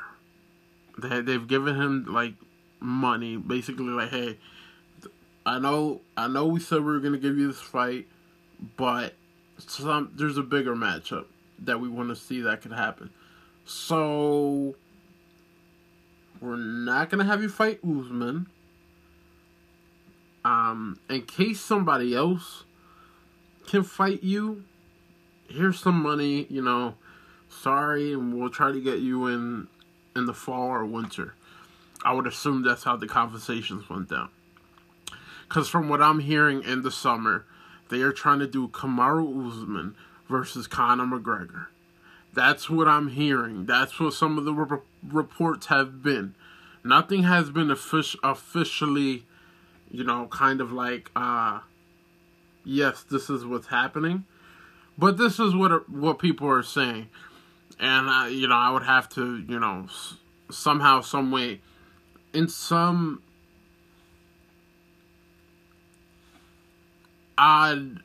[0.97, 2.35] They they've given him like
[2.79, 4.37] money, basically like, hey,
[5.45, 8.07] I know I know we said we were gonna give you this fight,
[8.77, 9.13] but
[9.57, 11.25] some there's a bigger matchup
[11.59, 13.09] that we want to see that could happen.
[13.65, 14.75] So
[16.41, 18.47] we're not gonna have you fight Usman.
[20.45, 22.65] Um, in case somebody else
[23.67, 24.63] can fight you,
[25.47, 26.47] here's some money.
[26.49, 26.95] You know,
[27.49, 29.67] sorry, and we'll try to get you in
[30.15, 31.35] in the fall or winter.
[32.05, 34.29] I would assume that's how the conversations went down.
[35.47, 37.45] Because from what I'm hearing in the summer,
[37.89, 39.95] they are trying to do Kamaru Usman
[40.29, 41.67] versus Conor McGregor.
[42.33, 43.65] That's what I'm hearing.
[43.65, 46.33] That's what some of the re- reports have been.
[46.83, 49.25] Nothing has been offic- officially,
[49.91, 51.59] you know, kind of like, uh,
[52.65, 54.25] yes, this is what's happening.
[54.97, 57.09] But this is what what people are saying,
[57.79, 60.17] and uh, you know, I would have to, you know, s-
[60.51, 61.61] somehow, some way,
[62.31, 63.23] in some
[67.37, 67.99] odd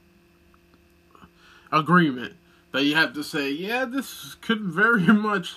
[1.73, 2.35] agreement
[2.73, 5.57] that you have to say, yeah, this could very much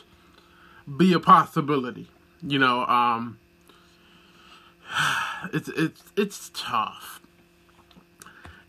[0.97, 2.07] be a possibility.
[2.41, 3.37] You know, um,
[5.53, 7.19] it's it's it's tough.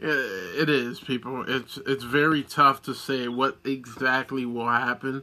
[0.04, 1.44] It is, people.
[1.46, 5.22] It's it's very tough to say what exactly will happen.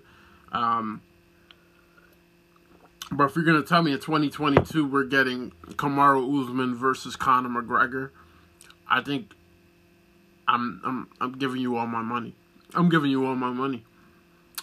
[0.54, 1.02] Um,
[3.12, 8.12] but if you're gonna tell me in 2022 we're getting Kamaru Usman versus Conor McGregor,
[8.88, 9.34] I think
[10.50, 12.34] I'm I'm I'm giving you all my money.
[12.74, 13.86] I'm giving you all my money.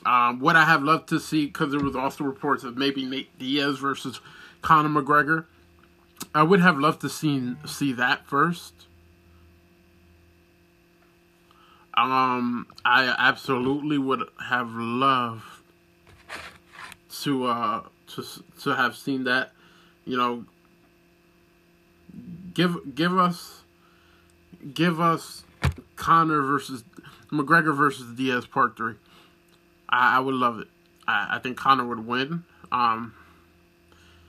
[0.05, 3.39] Um, what I have loved to see, because there was also reports of maybe Nate
[3.39, 4.21] Diaz versus
[4.63, 5.47] Conor McGregor.
[6.35, 8.75] I would have loved to see see that first.
[11.95, 15.45] Um, I absolutely would have loved
[17.23, 18.25] to uh to
[18.63, 19.53] to have seen that.
[20.05, 20.45] You know,
[22.55, 23.63] give give us
[24.75, 25.45] give us
[25.97, 26.85] Conor versus
[27.31, 28.95] McGregor versus Diaz part three.
[29.89, 30.69] I, I would love it.
[31.09, 32.45] I, I think Conor would win.
[32.71, 33.15] Um,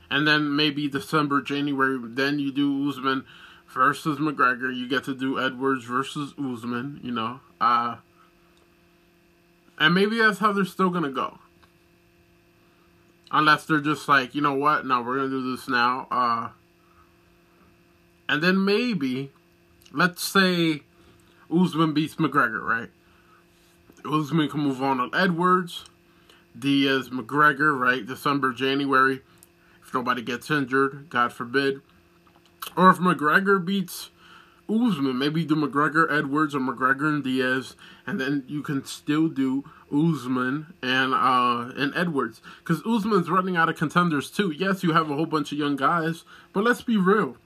[0.09, 3.25] and then maybe December, January, then you do Usman
[3.73, 4.75] versus McGregor.
[4.75, 6.99] You get to do Edwards versus Usman.
[7.03, 7.97] You know, uh,
[9.77, 11.39] and maybe that's how they're still gonna go.
[13.29, 14.85] Unless they're just like, you know what?
[14.85, 16.07] No, we're gonna do this now.
[16.09, 16.49] Uh,
[18.29, 19.31] and then maybe,
[19.91, 20.83] let's say
[21.51, 22.89] Usman beats McGregor, right?
[24.05, 25.85] Usman can move on to Edwards,
[26.57, 28.05] Diaz, McGregor, right?
[28.05, 29.21] December, January.
[29.85, 31.81] If nobody gets injured, God forbid.
[32.75, 34.09] Or if McGregor beats
[34.69, 39.63] Usman, maybe do McGregor, Edwards, or McGregor and Diaz, and then you can still do
[39.91, 44.51] Usman and uh and Edwards because Usman's running out of contenders too.
[44.51, 47.37] Yes, you have a whole bunch of young guys, but let's be real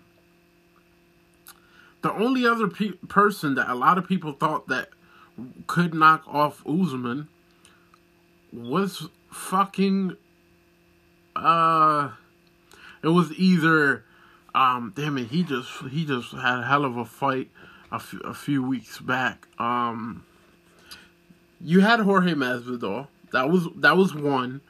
[2.02, 4.90] the only other pe- person that a lot of people thought that
[5.68, 7.28] could knock off Usman
[8.52, 10.18] was fucking
[11.36, 12.10] uh
[13.02, 14.04] it was either
[14.54, 17.50] um damn it he just he just had a hell of a fight
[17.92, 19.48] a, f- a few weeks back.
[19.58, 20.26] Um
[21.62, 23.08] you had Jorge Masvidal.
[23.32, 24.62] That was that was one.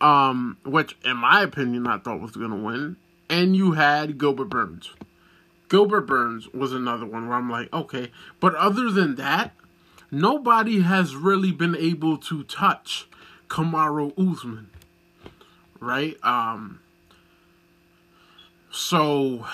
[0.00, 2.96] Um which in my opinion I thought was going to win.
[3.30, 4.90] And you had Gilbert Burns
[5.70, 9.54] Gilbert Burns was another one where I'm like okay but other than that
[10.10, 13.06] nobody has really been able to touch
[13.48, 14.70] Kamaru Usman,
[15.80, 16.16] right?
[16.22, 16.80] Um,
[18.70, 19.46] so,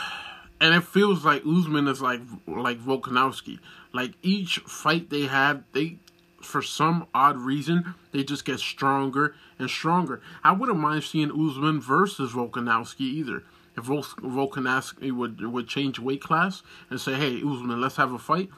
[0.61, 3.59] and it feels like Usman is like like Volkanovski.
[3.93, 5.99] Like each fight they have, they
[6.43, 10.21] for some odd reason they just get stronger and stronger.
[10.45, 13.43] I wouldn't mind seeing Usman versus Volkanovski either.
[13.77, 18.51] If Volkanovski would would change weight class and say, "Hey, Usman, let's have a fight,"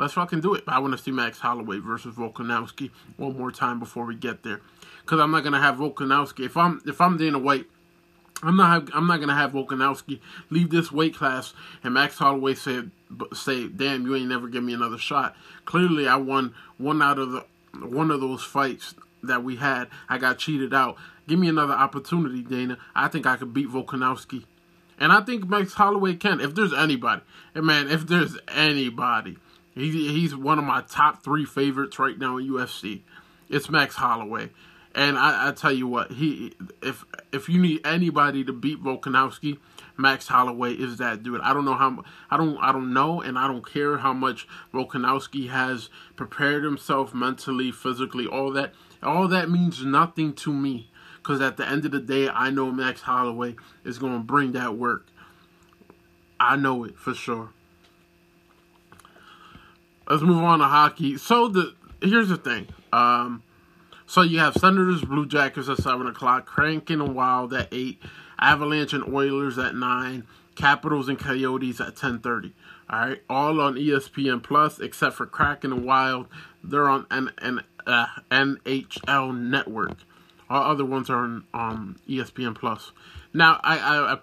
[0.00, 0.64] Let's fucking do it.
[0.66, 4.62] I want to see Max Holloway versus Volkanovski one more time before we get there,
[5.02, 7.66] because I'm not gonna have Volkanovski if I'm if I'm Dana White.
[8.42, 11.52] I'm not I'm not gonna have Volkanovski leave this weight class
[11.84, 12.84] and Max Holloway say
[13.34, 17.32] say, "Damn, you ain't never give me another shot." Clearly, I won one out of
[17.32, 19.88] the one of those fights that we had.
[20.08, 20.96] I got cheated out.
[21.28, 22.78] Give me another opportunity, Dana.
[22.94, 24.44] I think I could beat Volkanovski,
[24.98, 26.40] and I think Max Holloway can.
[26.40, 27.22] If there's anybody,
[27.54, 29.36] and man, if there's anybody
[29.74, 33.02] he, he's one of my top three favorites right now in UFC.
[33.48, 34.50] It's Max Holloway.
[34.94, 36.52] And I, I, tell you what, he
[36.82, 39.58] if if you need anybody to beat Volkanovski,
[39.96, 41.40] Max Holloway is that dude.
[41.42, 44.48] I don't know how I don't I don't know, and I don't care how much
[44.74, 48.74] Volkanovski has prepared himself mentally, physically, all that.
[49.02, 52.70] All that means nothing to me, because at the end of the day, I know
[52.70, 55.06] Max Holloway is going to bring that work.
[56.38, 57.50] I know it for sure.
[60.08, 61.16] Let's move on to hockey.
[61.18, 62.68] So the here's the thing.
[62.92, 63.42] Um,
[64.06, 68.02] so you have Senators, Blue Jackets at seven o'clock, Kraken and Wild at eight,
[68.40, 72.54] Avalanche and Oilers at nine, Capitals and Coyotes at ten thirty.
[72.88, 76.26] All right, all on ESPN Plus except for Kraken and Wild.
[76.64, 79.98] They're on N- N- uh, NHL Network.
[80.48, 82.92] All other ones are on um, ESPN Plus.
[83.32, 84.18] Now I, I, I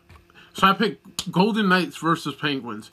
[0.54, 2.90] so I picked Golden Knights versus Penguins.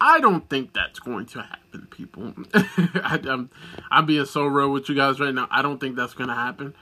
[0.00, 2.34] I don't think that's going to happen, people.
[2.54, 3.50] I, am
[3.90, 5.48] I'm being so real with you guys right now.
[5.50, 6.74] I don't think that's going to happen.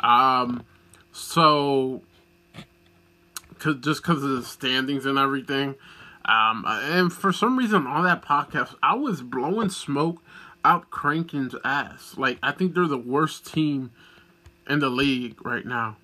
[0.00, 0.64] Um,
[1.12, 2.02] so,
[3.58, 5.76] cause, just because of the standings and everything.
[6.24, 10.20] Um, and for some reason on that podcast, I was blowing smoke
[10.66, 12.14] out Kraken's ass.
[12.18, 13.92] Like, I think they're the worst team
[14.68, 15.96] in the league right now.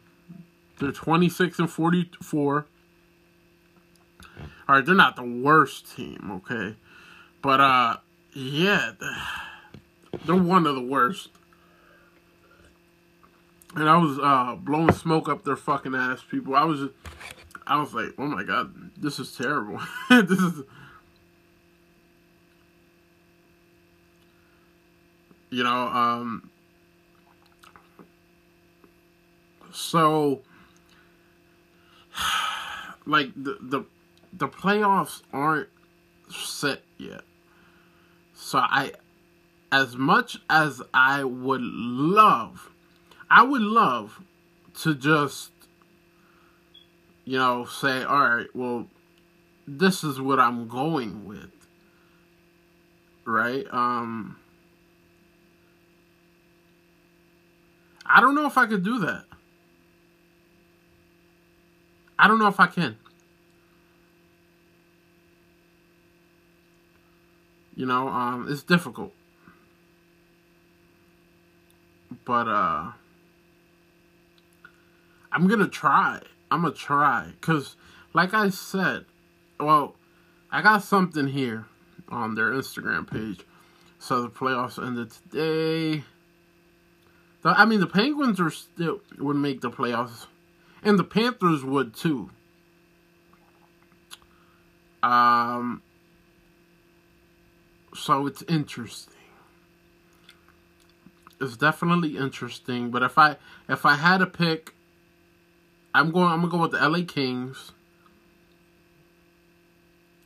[0.79, 2.67] They're 26 and 44.
[4.69, 6.77] All right, they're not the worst team, okay,
[7.43, 7.97] but uh,
[8.35, 8.93] yeah,
[10.25, 11.29] they're one of the worst.
[13.75, 16.55] And I was uh blowing smoke up their fucking ass, people.
[16.55, 16.93] I was just,
[17.67, 19.81] I was like, oh my god, this is terrible.
[20.11, 20.63] this is.
[25.53, 26.49] You know, um,
[29.71, 30.41] so
[33.07, 33.85] like the the
[34.33, 35.69] the playoffs aren't
[36.31, 37.21] set yet.
[38.35, 38.93] So I
[39.71, 42.71] as much as I would love
[43.31, 44.23] I would love
[44.81, 45.51] to just
[47.27, 48.87] you know say all right, well
[49.69, 51.53] this is what I'm going with.
[53.27, 53.67] Right?
[53.71, 54.39] Um
[58.15, 59.25] I don't know if I could do that.
[62.19, 62.99] I don't know if I can.
[67.75, 69.15] You know, um, it's difficult.
[72.27, 72.93] But uh
[75.33, 76.21] I'm gonna try.
[76.51, 77.33] I'm gonna try.
[77.41, 77.77] Cause
[78.13, 79.07] like I said,
[79.59, 79.97] well,
[80.51, 81.65] I got something here
[82.11, 83.47] on their Instagram page.
[83.99, 86.05] So the playoffs ended today.
[87.45, 90.27] I mean, the Penguins are still would make the playoffs,
[90.83, 92.31] and the Panthers would too.
[95.03, 95.83] Um,
[97.95, 99.15] so it's interesting.
[101.41, 103.37] It's definitely interesting, but if I
[103.69, 104.75] if I had to pick,
[105.95, 106.29] I'm going.
[106.29, 107.73] I'm gonna go with the LA Kings.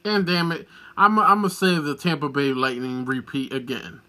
[0.05, 4.03] And damn it, I'm I'm gonna say the Tampa Bay Lightning repeat again.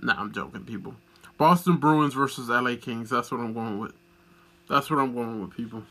[0.00, 0.94] Nah, I'm joking, people.
[1.38, 3.10] Boston Bruins versus LA Kings.
[3.10, 3.92] That's what I'm going with.
[4.68, 5.84] That's what I'm going with, people.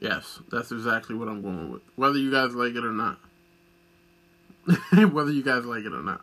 [0.00, 1.82] Yes, that's exactly what I'm going with.
[1.96, 3.18] Whether you guys like it or not.
[5.12, 6.20] whether you guys like it or not.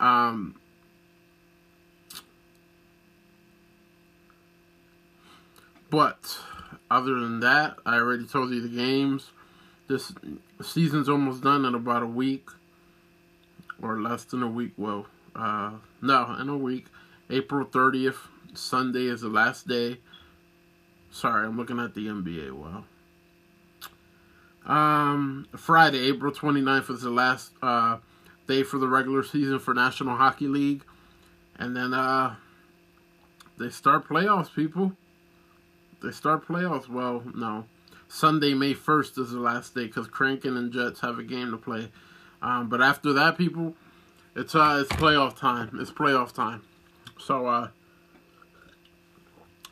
[0.00, 0.56] Um,
[5.90, 6.38] but
[6.90, 9.30] other than that, I already told you the games.
[9.88, 10.12] This
[10.62, 12.48] season's almost done in about a week
[13.80, 14.72] or less than a week.
[14.76, 15.72] Well, uh,
[16.02, 16.86] no, in a week.
[17.28, 18.16] April 30th,
[18.54, 19.98] Sunday is the last day.
[21.10, 22.52] Sorry, I'm looking at the NBA.
[22.52, 22.84] Wow.
[24.66, 27.98] Um, Friday, April 29th is the last uh,
[28.46, 30.84] day for the regular season for National Hockey League.
[31.58, 32.36] And then uh,
[33.58, 34.92] they start playoffs, people.
[36.02, 36.88] They start playoffs.
[36.88, 37.64] Well, no.
[38.08, 41.56] Sunday, May 1st is the last day because Kraken and Jets have a game to
[41.56, 41.90] play.
[42.42, 43.74] Um, but after that, people,
[44.34, 45.78] it's uh, it's playoff time.
[45.80, 46.62] It's playoff time.
[47.18, 47.68] So uh,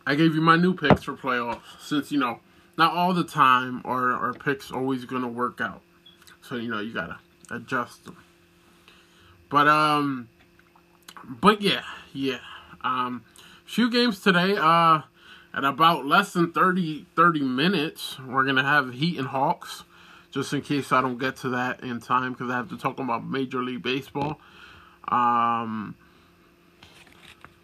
[0.07, 2.41] I gave you my new picks for playoffs since you know
[2.77, 5.83] not all the time are our picks always gonna work out.
[6.43, 7.19] So you know you gotta
[7.51, 8.17] adjust them.
[9.51, 10.29] But um,
[11.23, 12.41] but yeah, yeah.
[12.83, 13.25] Um,
[13.65, 14.57] few games today.
[14.59, 15.03] Uh,
[15.55, 19.85] at about less than 30, 30 minutes, we're gonna have Heat and Hawks.
[20.35, 22.99] Just in case I don't get to that in time, because I have to talk
[22.99, 24.41] about Major League Baseball.
[25.07, 25.95] Um,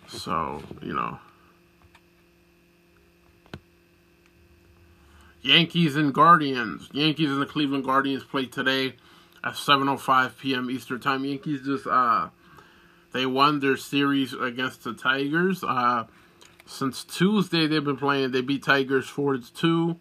[0.06, 1.18] so you know.
[5.42, 6.88] Yankees and Guardians.
[6.92, 8.94] Yankees and the Cleveland Guardians play today
[9.42, 10.70] at 7:05 p.m.
[10.70, 11.24] Eastern Time.
[11.24, 12.28] Yankees just uh
[13.12, 15.64] they won their series against the Tigers.
[15.64, 16.04] Uh
[16.66, 18.30] since Tuesday they've been playing.
[18.30, 19.96] They beat Tigers 4 to 2.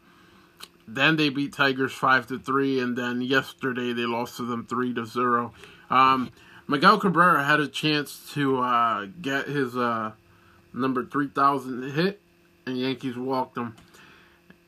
[0.94, 4.94] Then they beat Tigers 5 to 3 and then yesterday they lost to them 3
[4.96, 5.54] to 0.
[5.90, 6.32] Um
[6.68, 10.12] Miguel Cabrera had a chance to uh, get his uh,
[10.72, 12.22] number 3000 hit
[12.68, 13.76] and Yankees walked him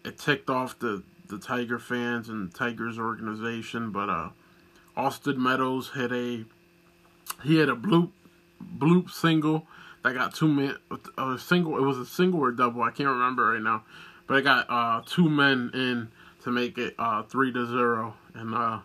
[0.04, 4.30] it ticked off the the Tiger fans and Tigers organization, but uh,
[4.98, 6.44] Austin Meadows hit a
[7.44, 8.10] he had a bloop
[8.78, 9.66] bloop single
[10.04, 10.76] that got two men
[11.18, 13.84] a single it was a single or double I can't remember right now,
[14.28, 16.12] but I got uh, two men in
[16.44, 18.80] to make it uh, three to zero and uh,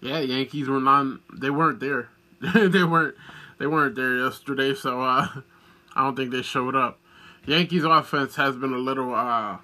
[0.00, 1.20] yeah Yankees were not.
[1.32, 2.08] They weren't there
[2.40, 3.14] they weren't
[3.58, 5.28] they weren't there yesterday so uh,
[5.96, 6.98] I don't think they showed up.
[7.46, 9.58] Yankees offense has been a little uh,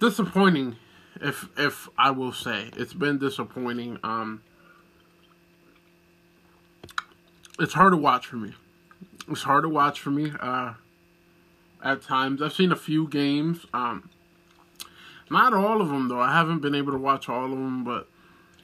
[0.00, 0.76] disappointing
[1.20, 3.98] if if I will say it's been disappointing.
[4.02, 4.42] Um,
[7.58, 8.54] it's hard to watch for me.
[9.28, 10.32] It's hard to watch for me.
[10.38, 10.74] Uh,
[11.82, 12.42] at times.
[12.42, 13.66] I've seen a few games.
[13.72, 14.10] Um,
[15.30, 16.20] not all of them, though.
[16.20, 18.08] I haven't been able to watch all of them, but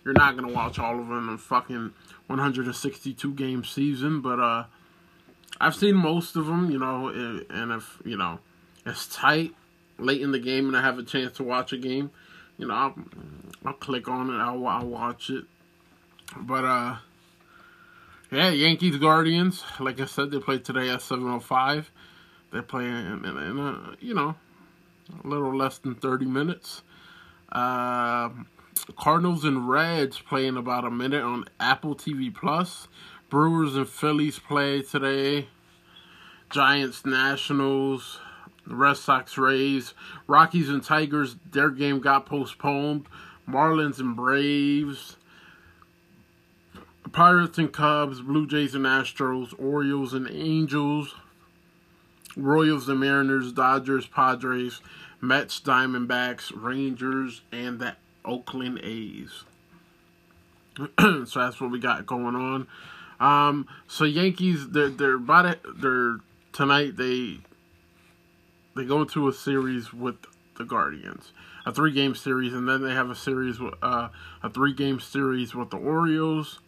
[0.04, 1.92] you're not going to watch all of them in a fucking
[2.26, 4.20] 162 game season.
[4.20, 4.64] But uh,
[5.60, 8.40] I've seen most of them, you know, and if, you know,
[8.86, 9.54] it's tight
[9.98, 12.10] late in the game and I have a chance to watch a game,
[12.58, 12.94] you know, I'll,
[13.64, 15.44] I'll click on it, I'll, I'll watch it.
[16.36, 16.96] But, uh,
[18.30, 19.62] yeah, Yankees Guardians.
[19.78, 21.86] Like I said, they played today at 7:05.
[22.55, 24.36] They play in, in, in a, you know,
[25.24, 26.82] a little less than 30 minutes.
[27.50, 28.30] Uh,
[28.96, 32.86] Cardinals and Reds play in about a minute on Apple TV Plus.
[33.28, 35.48] Brewers and Phillies play today.
[36.48, 38.20] Giants, Nationals,
[38.68, 39.92] Red Sox, Rays,
[40.28, 41.34] Rockies and Tigers.
[41.50, 43.09] Their game got postponed.
[43.48, 45.16] Marlins and Braves.
[47.11, 51.14] Pirates and Cubs, Blue Jays and Astros, Orioles and Angels,
[52.37, 54.80] Royals and Mariners, Dodgers, Padres,
[55.20, 59.45] Mets, Diamondbacks, Rangers, and the Oakland A's.
[60.99, 62.66] so that's what we got going on.
[63.20, 65.61] Um, so Yankees, they're they're about it.
[65.76, 66.18] They're
[66.53, 66.97] tonight.
[66.97, 67.39] They
[68.74, 70.16] they go into a series with
[70.57, 71.32] the Guardians,
[71.64, 74.09] a three game series, and then they have a series with uh,
[74.43, 76.61] a three game series with the Orioles,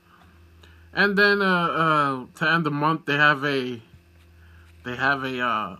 [0.92, 3.82] and then uh, uh, to end the month they have a
[4.86, 5.76] they have a uh,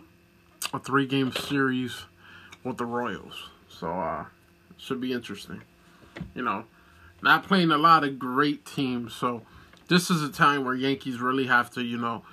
[0.74, 2.04] a three game series
[2.64, 3.48] with the Royals.
[3.68, 4.24] So uh,
[4.76, 5.62] should be interesting.
[6.34, 6.64] You know,
[7.22, 9.42] not playing a lot of great teams, so
[9.88, 12.24] this is a time where Yankees really have to you know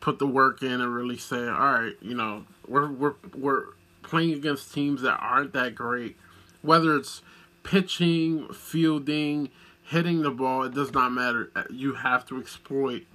[0.00, 3.64] put the work in and really say, all right, you know, we're we're we're
[4.02, 6.16] playing against teams that aren't that great.
[6.62, 7.22] Whether it's
[7.64, 9.50] pitching, fielding,
[9.82, 11.50] hitting the ball, it does not matter.
[11.68, 13.06] You have to exploit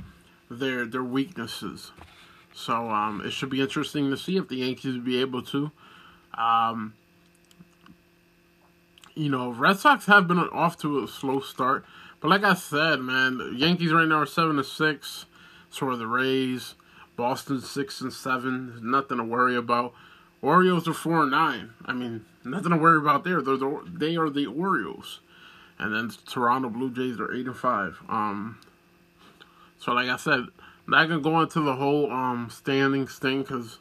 [0.49, 1.91] their their weaknesses.
[2.53, 5.71] So um, it should be interesting to see if the Yankees will be able to.
[6.33, 6.93] Um,
[9.15, 11.85] you know, Red Sox have been off to a slow start,
[12.19, 15.25] but like I said, man, the Yankees right now are seven to six.
[15.69, 16.75] So are the Rays.
[17.21, 19.93] Boston six and seven, nothing to worry about.
[20.41, 21.71] Orioles are four and nine.
[21.85, 23.41] I mean, nothing to worry about there.
[23.41, 25.19] They're the, they are the Orioles,
[25.77, 27.99] and then Toronto Blue Jays are eight and five.
[28.09, 28.57] Um,
[29.77, 30.45] so like I said,
[30.91, 33.79] not gonna go into the whole um standings thing because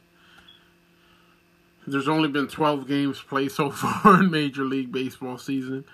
[1.87, 5.85] there's only been 12 games played so far in Major League Baseball season.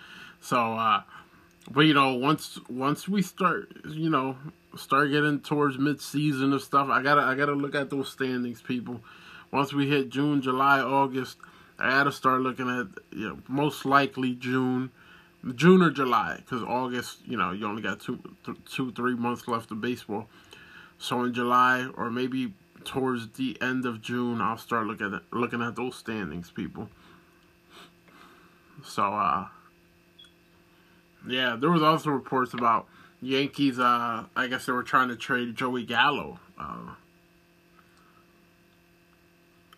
[0.42, 1.02] So, uh,
[1.70, 4.38] but you know, once once we start, you know,
[4.78, 9.02] start getting towards mid-season and stuff, I gotta I gotta look at those standings, people.
[9.52, 11.38] Once we hit June, July, August,
[11.80, 12.88] I gotta start looking at
[13.18, 14.92] you know most likely June,
[15.56, 19.48] June or July, because August, you know, you only got two, th- two, three months
[19.48, 20.28] left of baseball.
[21.00, 25.62] So in July or maybe towards the end of June, I'll start looking at looking
[25.62, 26.90] at those standings, people.
[28.84, 29.48] So, uh,
[31.28, 32.88] yeah, there was also reports about
[33.22, 33.80] Yankees.
[33.80, 36.40] Uh, I guess they were trying to trade Joey Gallo.
[36.60, 36.94] Uh,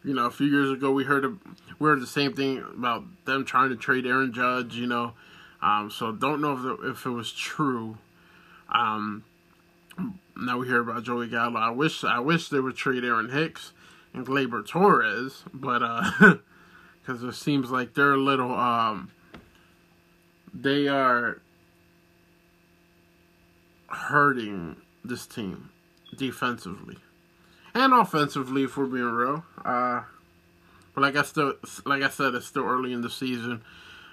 [0.04, 1.40] you know, a few years ago, we heard
[1.80, 4.76] we heard the same thing about them trying to trade Aaron Judge.
[4.76, 5.14] You know,
[5.62, 7.98] um, so don't know if the, if it was true.
[8.70, 9.24] Um,
[10.46, 11.60] now we hear about Joey Gallo.
[11.60, 13.74] I wish I wish they would trade Aaron Hicks
[14.14, 16.12] and Gleyber Torres, but uh,
[17.02, 19.12] because it seems like they're a little um,
[20.54, 21.42] they are
[23.88, 25.70] hurting this team
[26.16, 26.98] defensively
[27.74, 29.46] and offensively, if we're being real.
[29.64, 30.02] Uh,
[30.94, 31.54] but like I still,
[31.86, 33.62] like I said, it's still early in the season.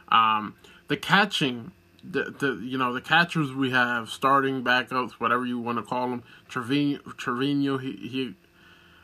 [0.09, 0.55] Um,
[0.89, 1.73] the catching
[2.09, 6.09] the, the you know the catchers we have starting backups whatever you want to call
[6.09, 8.35] them Trevino Trevino he, he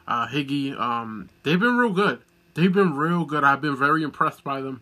[0.07, 2.21] uh, Higgy um, they've been real good.
[2.55, 3.45] They've been real good.
[3.45, 4.81] I've been very impressed by them.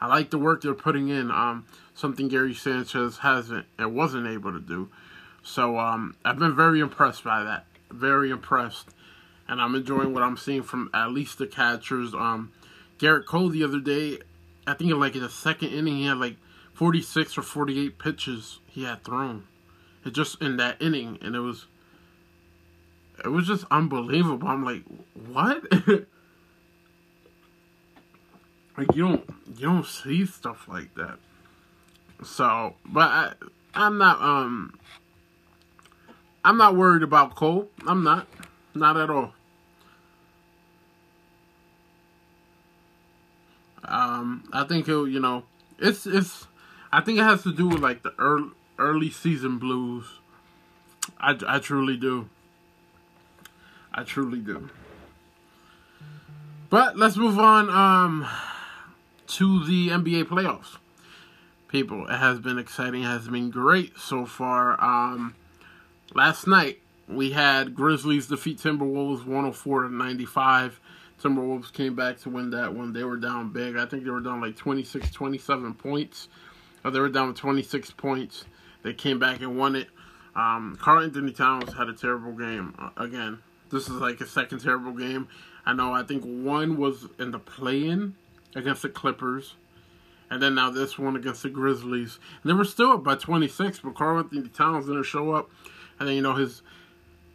[0.00, 4.52] I like the work they're putting in um, something Gary Sanchez hasn't and wasn't able
[4.52, 4.88] to do.
[5.42, 7.66] So um, I've been very impressed by that.
[7.90, 8.88] Very impressed.
[9.48, 12.14] And I'm enjoying what I'm seeing from at least the catchers.
[12.14, 12.52] Um,
[12.98, 14.18] Gerrit Cole the other day
[14.66, 16.36] I think in like in the second inning he had like
[16.80, 19.44] 46 or 48 pitches he had thrown.
[20.02, 21.66] It just in that inning, and it was
[23.22, 24.48] it was just unbelievable.
[24.48, 24.84] I'm like,
[25.28, 25.62] what?
[28.78, 29.28] like you don't
[29.58, 31.18] you don't see stuff like that.
[32.24, 33.32] So, but I
[33.74, 34.72] I'm not um
[36.42, 37.68] I'm not worried about Cole.
[37.86, 38.26] I'm not.
[38.74, 39.34] Not at all.
[43.84, 45.42] Um, I think he'll, you know,
[45.78, 46.46] it's it's
[46.92, 50.06] I think it has to do with like the early early season blues.
[51.20, 52.28] I, I truly do.
[53.92, 54.70] I truly do.
[56.70, 58.28] But let's move on um,
[59.26, 60.78] to the NBA playoffs.
[61.68, 63.02] People, it has been exciting.
[63.02, 64.82] It has been great so far.
[64.82, 65.34] Um,
[66.14, 70.80] last night we had Grizzlies defeat Timberwolves 104 to 95.
[71.22, 72.92] Timberwolves came back to win that one.
[72.92, 73.76] They were down big.
[73.76, 76.28] I think they were down like 26, 27 points.
[76.84, 78.44] Oh, they were down with 26 points.
[78.82, 79.88] They came back and won it.
[80.34, 82.74] Um, Karl-Anthony Towns had a terrible game.
[82.78, 83.38] Uh, again,
[83.70, 85.28] this is like a second terrible game.
[85.66, 85.92] I know.
[85.92, 88.14] I think one was in the play-in
[88.54, 89.54] against the Clippers,
[90.30, 92.18] and then now this one against the Grizzlies.
[92.42, 95.50] And they were still up by 26, but Karl-Anthony Towns didn't show up.
[95.98, 96.62] And then you know his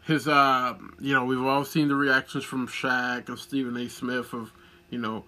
[0.06, 3.88] his uh you know we've all seen the reactions from Shaq and Stephen A.
[3.88, 4.52] Smith of
[4.90, 5.24] you know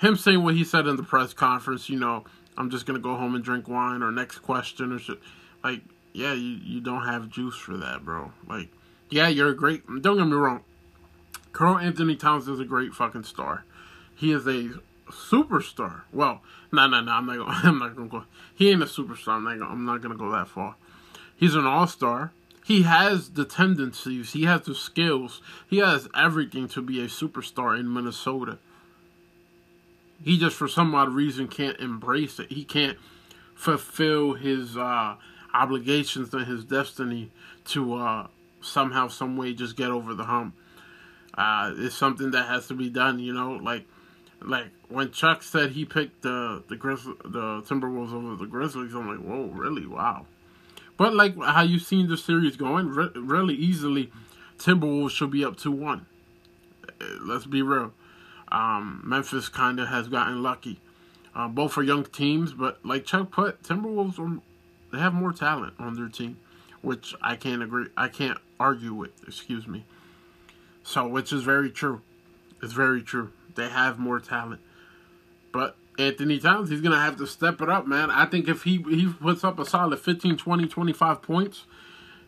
[0.00, 1.88] him saying what he said in the press conference.
[1.88, 2.24] You know
[2.58, 5.18] I'm just gonna go home and drink wine or next question or shit.
[5.62, 5.82] Like,
[6.12, 8.32] yeah, you, you don't have juice for that, bro.
[8.48, 8.68] Like,
[9.10, 9.84] yeah, you're a great.
[10.00, 10.62] Don't get me wrong.
[11.52, 13.64] Karl-Anthony Towns is a great fucking star.
[14.14, 14.70] He is a
[15.08, 16.02] superstar.
[16.12, 16.42] Well,
[16.72, 17.12] no, no, no.
[17.12, 17.36] I'm not.
[17.38, 18.24] Gonna, I'm not gonna go.
[18.54, 19.34] He ain't a superstar.
[19.34, 19.58] I'm not.
[19.58, 20.76] Gonna, I'm not gonna go that far.
[21.36, 22.32] He's an all star.
[22.64, 24.32] He has the tendencies.
[24.32, 25.40] He has the skills.
[25.68, 28.58] He has everything to be a superstar in Minnesota.
[30.22, 32.50] He just, for some odd reason, can't embrace it.
[32.50, 32.98] He can't
[33.54, 35.16] fulfill his uh,
[35.54, 37.30] obligations and his destiny
[37.66, 38.26] to uh,
[38.60, 40.54] somehow, some way, just get over the hump.
[41.34, 43.52] Uh, it's something that has to be done, you know.
[43.52, 43.86] Like,
[44.40, 49.08] like when Chuck said he picked the the Grizz- the Timberwolves over the Grizzlies, I'm
[49.08, 49.86] like, whoa, really?
[49.86, 50.26] Wow.
[50.96, 54.10] But like how you seen the series going, re- really easily,
[54.58, 56.06] Timberwolves should be up two one.
[57.20, 57.92] Let's be real.
[58.50, 60.80] Um, Memphis kind of has gotten lucky.
[61.34, 64.40] Uh, both are young teams, but like Chuck put, Timberwolves are,
[64.92, 66.38] they have more talent on their team,
[66.80, 67.88] which I can't agree.
[67.96, 69.10] I can't argue with.
[69.26, 69.84] Excuse me.
[70.82, 72.00] So, which is very true.
[72.62, 73.32] It's very true.
[73.54, 74.60] They have more talent,
[75.52, 78.10] but Anthony Towns, he's gonna have to step it up, man.
[78.10, 81.64] I think if he he puts up a solid 15, 20, 25 points,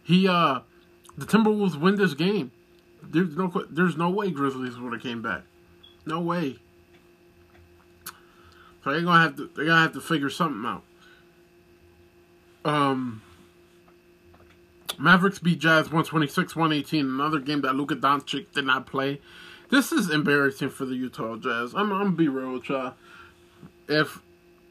[0.02, 0.60] he uh
[1.16, 2.52] the Timberwolves win this game.
[3.02, 5.42] There's no there's no way Grizzlies would have came back.
[6.08, 6.56] No way.
[8.82, 10.82] So they're gonna have to they're gonna have to figure something out.
[12.64, 13.22] Um,
[14.98, 17.04] Mavericks beat Jazz 126 118.
[17.04, 19.20] Another game that Luka Doncic did not play.
[19.70, 21.74] This is embarrassing for the Utah Jazz.
[21.74, 22.94] I'm, I'm be real with y'all.
[23.86, 24.22] If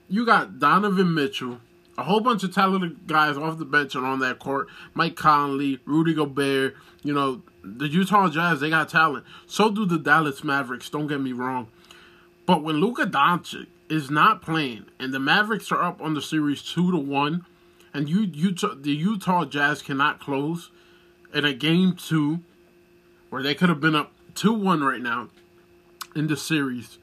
[0.09, 1.59] you got Donovan Mitchell,
[1.99, 5.79] a whole bunch of talented guys off the bench and on that court, Mike Conley,
[5.85, 7.43] Rudy Gobert, you know,
[7.77, 9.25] the Utah Jazz, they got talent.
[9.45, 11.67] So do the Dallas Mavericks, don't get me wrong.
[12.45, 16.61] But when Luka Doncic is not playing and the Mavericks are up on the series
[16.61, 17.45] 2 to 1
[17.93, 20.71] and you Utah the Utah Jazz cannot close
[21.33, 22.39] in a game 2
[23.29, 25.29] where they could have been up 2-1 right now
[26.15, 26.97] in the series.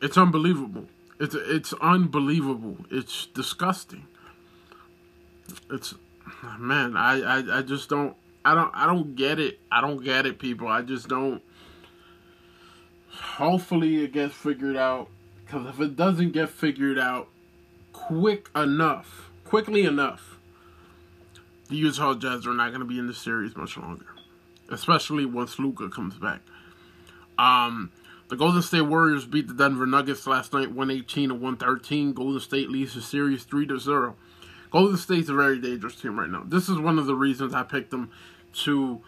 [0.00, 0.86] It's unbelievable.
[1.20, 2.78] It's it's unbelievable.
[2.90, 4.06] It's disgusting.
[5.70, 5.94] It's
[6.58, 9.60] man, I, I I just don't I don't I don't get it.
[9.70, 10.68] I don't get it, people.
[10.68, 11.42] I just don't.
[13.10, 15.08] Hopefully, it gets figured out.
[15.44, 17.28] Because if it doesn't get figured out
[17.92, 20.38] quick enough, quickly enough,
[21.68, 24.06] the Utah Jazz are not going to be in the series much longer.
[24.70, 26.40] Especially once Luka comes back.
[27.38, 27.90] Um,
[28.28, 32.14] the Golden State Warriors beat the Denver Nuggets last night, 118 to 113.
[32.14, 34.16] Golden State leads the series 3 to 0.
[34.70, 36.42] Golden State's a very dangerous team right now.
[36.46, 38.10] This is one of the reasons I picked them
[38.52, 39.00] to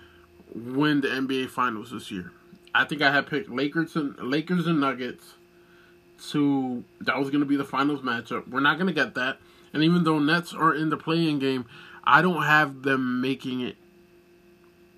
[0.55, 2.33] win the NBA Finals this year.
[2.75, 5.35] I think I had picked Lakers and Lakers and Nuggets
[6.31, 8.49] to that was going to be the finals matchup.
[8.49, 9.39] We're not going to get that.
[9.73, 11.67] And even though Nets are in the play-in game,
[12.05, 13.77] I don't have them making it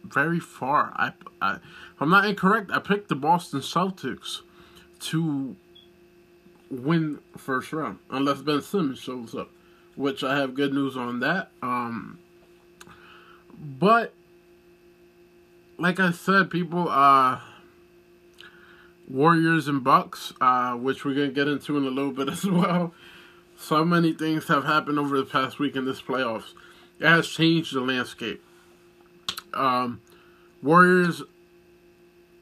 [0.05, 0.93] very far.
[0.97, 4.41] I, I, if I'm not incorrect, I picked the Boston Celtics
[5.01, 5.57] to
[6.71, 9.51] win first round, unless Ben Simmons shows up,
[9.95, 11.51] which I have good news on that.
[11.63, 12.19] Um,
[13.59, 14.13] but
[15.79, 17.41] like I said, people, uh,
[19.09, 22.95] Warriors and Bucks, uh, which we're gonna get into in a little bit as well.
[23.59, 26.53] So many things have happened over the past week in this playoffs.
[26.99, 28.43] It has changed the landscape.
[29.55, 30.01] Um,
[30.63, 31.23] Warriors,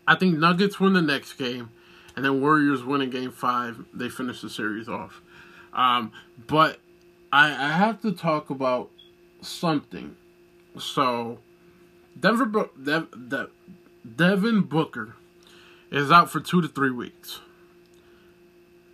[0.07, 1.71] I think Nuggets win the next game,
[2.17, 3.85] and then Warriors win in game five.
[3.93, 5.21] They finish the series off.
[5.73, 6.13] Um,
[6.47, 6.79] but
[7.33, 8.91] I, I have to talk about
[9.41, 10.17] something.
[10.79, 11.39] So,
[12.19, 13.51] Denver, Dev, Dev,
[14.17, 15.15] Devin Booker
[15.91, 17.41] is out for two to three weeks.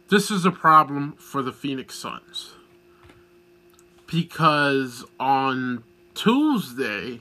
[0.09, 2.55] This is a problem for the Phoenix Suns.
[4.07, 7.21] Because on Tuesday,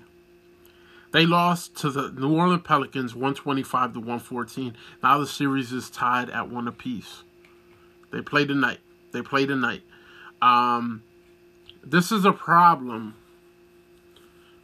[1.12, 4.76] they lost to the New Orleans Pelicans 125 to 114.
[5.04, 7.24] Now the series is tied at one apiece.
[8.12, 8.80] They play tonight.
[9.12, 9.84] They play tonight.
[10.42, 11.04] Um,
[11.84, 13.16] this is a problem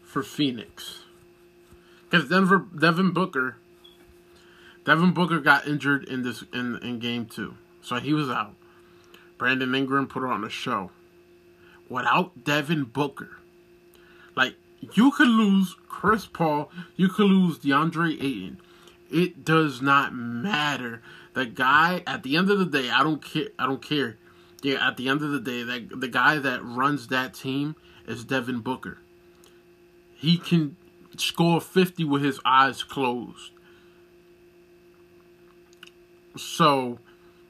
[0.04, 1.05] for Phoenix.
[2.16, 3.57] Because Denver Devin Booker
[4.86, 7.55] Devin Booker got injured in this in, in game two.
[7.82, 8.55] So he was out.
[9.38, 10.91] Brandon Ingram put on a show.
[11.89, 13.32] Without Devin Booker.
[14.34, 14.55] Like
[14.93, 18.61] you could lose Chris Paul, you could lose DeAndre Ayton.
[19.11, 21.01] It does not matter.
[21.34, 23.49] The guy at the end of the day, I don't care.
[23.59, 24.16] I don't care.
[24.61, 27.76] Yeah, at the end of the day, that the guy that runs that team
[28.07, 28.99] is Devin Booker.
[30.16, 30.78] He can
[31.20, 33.51] score 50 with his eyes closed.
[36.38, 36.99] So,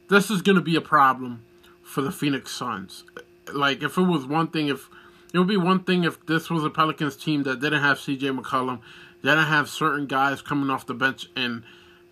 [0.10, 1.44] this is going to be a problem
[1.84, 3.04] for the Phoenix Suns.
[3.52, 4.90] Like, if it was one thing, if
[5.34, 8.40] it would be one thing if this was a Pelicans team that didn't have CJ
[8.40, 8.80] McCollum,
[9.22, 11.64] didn't have certain guys coming off the bench and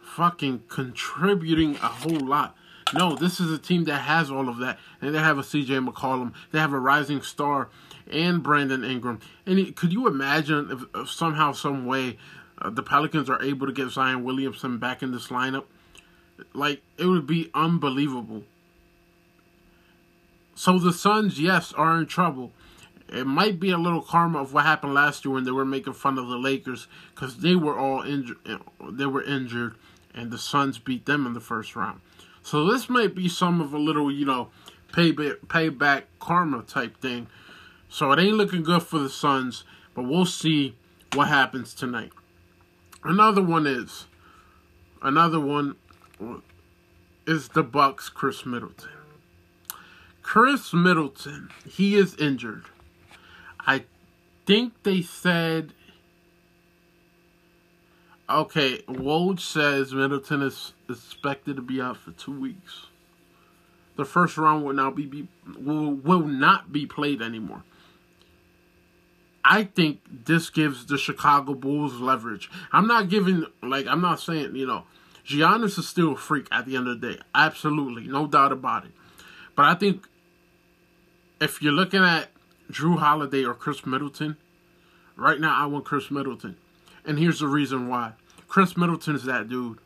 [0.02, 2.56] fucking contributing a whole lot.
[2.94, 5.88] No, this is a team that has all of that, and they have a CJ
[5.88, 7.70] McCollum, they have a rising star,
[8.12, 9.20] and Brandon Ingram.
[9.46, 12.18] And could you imagine if, if somehow, some way,
[12.62, 15.66] uh, the Pelicans are able to get Zion Williamson back in this lineup?
[16.54, 18.44] Like it would be unbelievable.
[20.56, 22.52] So the Suns, yes, are in trouble.
[23.10, 25.94] It might be a little karma of what happened last year when they were making
[25.94, 28.38] fun of the Lakers because they were all injured.
[28.90, 29.76] They were injured,
[30.14, 32.02] and the Suns beat them in the first round.
[32.42, 34.50] So this might be some of a little, you know,
[34.92, 37.28] payback, payback karma type thing.
[37.94, 40.76] So it ain't looking good for the Suns, but we'll see
[41.14, 42.12] what happens tonight.
[43.04, 44.08] Another one is
[45.04, 45.76] another one
[47.28, 48.90] is the Bucks Khris Middleton.
[50.24, 52.66] Khris Middleton, he is injured.
[53.60, 53.84] I
[54.48, 55.74] think they said
[58.28, 62.88] okay, Woj says Middleton is expected to be out for two weeks.
[63.98, 67.62] The first round will now be, be will, will not be played anymore.
[69.46, 72.50] I think this gives the Chicago Bulls leverage.
[72.72, 74.84] I'm not giving like I'm not saying, you know,
[75.26, 77.20] Giannis is still a freak at the end of the day.
[77.36, 78.92] Absolutely, no doubt about it.
[79.56, 80.08] But I think
[81.42, 82.30] if you're looking at
[82.72, 84.38] Jrue Holiday or Khris Middleton,
[85.16, 86.56] right now I want Khris Middleton.
[87.06, 88.14] And here's the reason why.
[88.48, 89.80] Khris Middleton is that dude.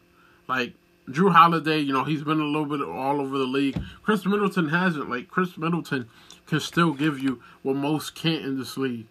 [0.47, 0.73] Like
[1.09, 3.81] Jrue Holiday, you know, he's been a little bit all over the league.
[4.03, 5.09] Khris Middleton hasn't.
[5.09, 6.09] Like Khris Middleton
[6.45, 9.07] can still give you what most can't in this league.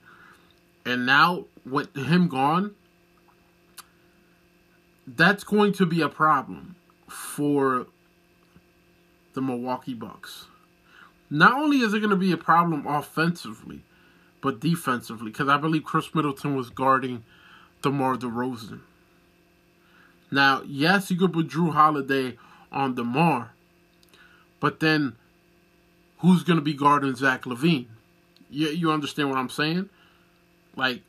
[0.86, 2.76] And now with him gone,
[5.06, 6.76] that's going to be a problem
[7.08, 7.88] for
[9.34, 10.46] the Milwaukee Bucks.
[11.28, 13.82] Not only is it going to be a problem offensively,
[14.40, 17.24] but defensively, because I believe Khris Middleton was guarding
[17.82, 18.80] DeMar DeRozan.
[20.30, 22.38] Now, yes, you could put Jrue Holiday
[22.70, 23.50] on DeMar,
[24.60, 25.16] but then
[26.18, 27.86] who's going to be guarding Zach LaVine?
[28.50, 29.90] You, you understand what I'm saying?
[30.76, 31.02] Like,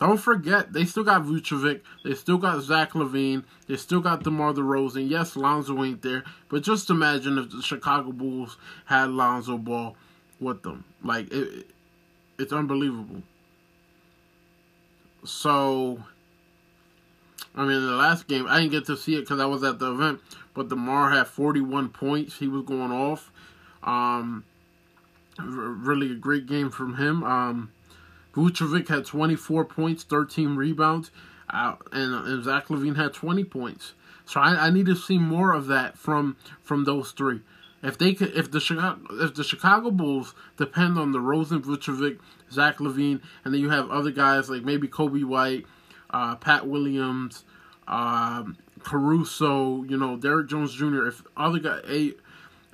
[0.00, 4.52] don't forget, they still got Vucevic, they still got Zach LaVine, they still got DeMar
[4.52, 5.08] DeRozan.
[5.08, 9.96] Yes, Lonzo ain't there, but just imagine if the Chicago Bulls had Lonzo Ball
[10.40, 10.84] with them.
[11.02, 11.70] Like, it,
[12.38, 13.22] it's unbelievable.
[15.24, 16.02] So,
[17.54, 19.78] I mean, the last game, I didn't get to see it because I was at
[19.78, 20.20] the event,
[20.52, 22.38] but DeMar had 41 points.
[22.38, 23.30] He was going off.
[23.82, 24.44] Um,
[25.38, 27.22] really a great game from him.
[27.24, 27.70] Um,
[28.34, 31.10] Vucevic had 24 points, 13 rebounds,
[31.50, 33.94] uh, and, and Zach LaVine had 20 points.
[34.26, 37.40] So I, I need to see more of that from from those three.
[37.82, 42.18] If they could, if the Chicago, if the Chicago Bulls depend on DeRozan, Vucevic,
[42.50, 45.66] Zach LaVine, and then you have other guys like maybe Coby White,
[46.10, 47.44] uh, Pat Williams,
[47.86, 51.06] um, Caruso, you know, Derrick Jones Jr.
[51.06, 52.12] If other guy,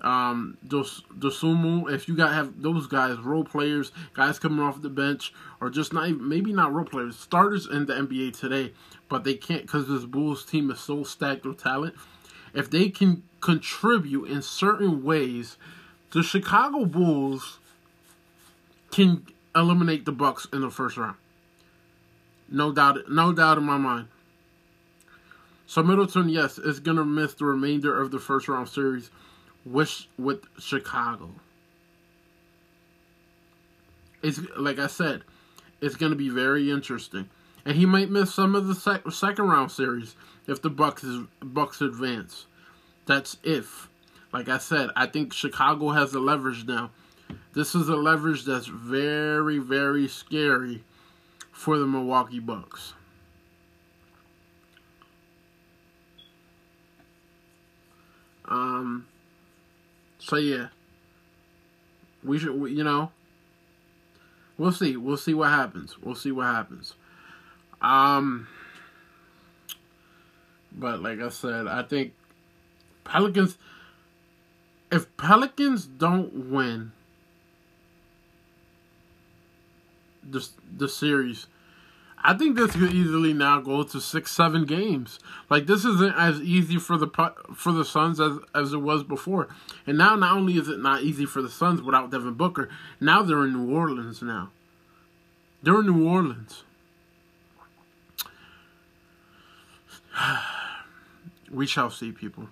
[0.00, 4.88] um, Dos, Dosunmu, if you got have those guys, role players, guys coming off the
[4.88, 8.72] bench, or just not maybe not role players, starters in the NBA today,
[9.08, 11.94] but they can't because this Bulls team is so stacked with talent.
[12.54, 15.56] If they can contribute in certain ways,
[16.12, 17.58] the Chicago Bulls
[18.90, 21.16] can eliminate the Bucks in the first round.
[22.48, 24.08] No doubt, no doubt in my mind.
[25.66, 29.10] So Middleton, yes, is gonna miss the remainder of the first round series
[29.64, 31.30] with with Chicago.
[34.22, 35.22] It's like I said,
[35.80, 37.28] it's gonna be very interesting,
[37.64, 40.14] and he might miss some of the sec- second round series
[40.46, 42.46] if the Bucks is, Bucks advance.
[43.06, 43.88] That's if.
[44.32, 46.90] Like I said, I think Chicago has the leverage now.
[47.52, 50.84] This is a leverage that's very, very scary
[51.50, 52.94] for the Milwaukee Bucks.
[58.44, 59.06] Um,
[60.30, 60.68] so yeah,
[62.22, 63.10] we should, we, you know,
[64.58, 64.96] we'll see.
[64.96, 65.98] We'll see what happens.
[66.00, 66.94] We'll see what happens.
[67.82, 68.46] Um,
[70.70, 72.12] but like I said, I think
[73.02, 73.58] Pelicans.
[74.92, 76.92] If Pelicans don't win
[80.22, 81.48] the the series,
[82.22, 85.18] I think this could easily now go to six, seven games.
[85.48, 87.08] Like this isn't as easy for the
[87.54, 89.48] for the Suns as as it was before.
[89.86, 92.68] And now, not only is it not easy for the Suns without Devin Booker,
[93.00, 94.20] now they're in New Orleans.
[94.22, 94.50] Now
[95.62, 96.64] they're in New Orleans.
[101.50, 102.48] we shall see, people.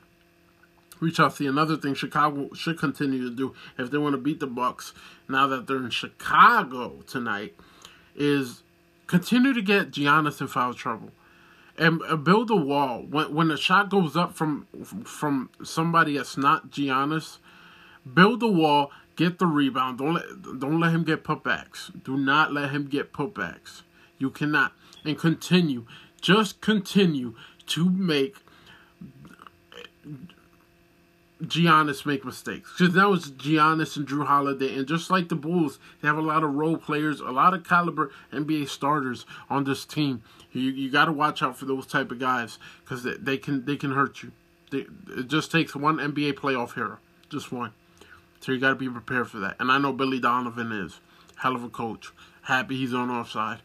[1.01, 1.47] We shall see.
[1.47, 4.95] Another thing Chicago should continue to do if they want to beat the Bucks
[5.29, 7.55] now that they're in Chicago tonight
[8.17, 8.63] is
[9.09, 11.11] continue to get Giannis in foul trouble
[11.77, 13.05] and uh, build a wall.
[13.09, 14.69] When when the shot goes up from
[15.05, 17.39] from somebody that's not Giannis,
[18.15, 19.99] build the wall, get the rebound.
[19.99, 21.91] Don't let don't let him get putbacks.
[22.05, 23.83] Do not let him get putbacks.
[24.19, 24.73] You cannot
[25.05, 25.87] and continue.
[26.21, 27.35] Just continue
[27.67, 28.37] to make
[31.43, 35.79] Giannis make mistakes because that was Giannis and Jrue Holiday, and just like the Bulls,
[36.01, 39.85] they have a lot of role players, a lot of caliber NBA starters on this
[39.85, 40.23] team.
[40.53, 43.65] You you got to watch out for those type of guys because they, they, can
[43.65, 44.33] they can hurt you.
[44.71, 44.87] They,
[45.17, 46.99] it just takes one NBA playoff hero,
[47.31, 47.73] just one.
[48.41, 49.57] So you got to be prepared for that.
[49.61, 51.01] And I know Billy Donovan is
[51.37, 52.11] hell of a coach.
[52.43, 53.61] Happy he's on offside.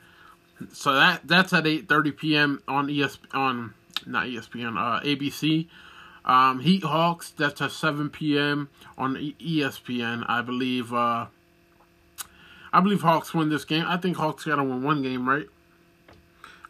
[0.71, 2.63] So that that's at 8:30 p.m.
[2.67, 3.73] on ESP on
[4.05, 5.67] not ESPN uh, ABC.
[6.25, 8.69] Um, Heat Hawks, that's at 7 p.m.
[8.97, 10.25] on ESPN.
[10.27, 10.93] I believe.
[10.93, 11.27] Uh,
[12.71, 13.85] I believe Hawks win this game.
[13.87, 15.47] I think Hawks got to win one game, right?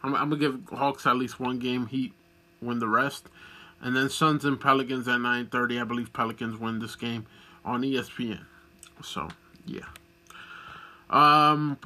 [0.02, 1.86] I'm, I'm, gonna give Hawks at least one game.
[1.86, 2.12] Heat
[2.60, 3.28] win the rest,
[3.80, 5.80] and then Suns and Pelicans at 9:30.
[5.80, 7.26] I believe Pelicans win this game
[7.64, 8.44] on ESPN.
[9.02, 9.28] So
[9.66, 9.86] yeah.
[11.08, 11.78] Um,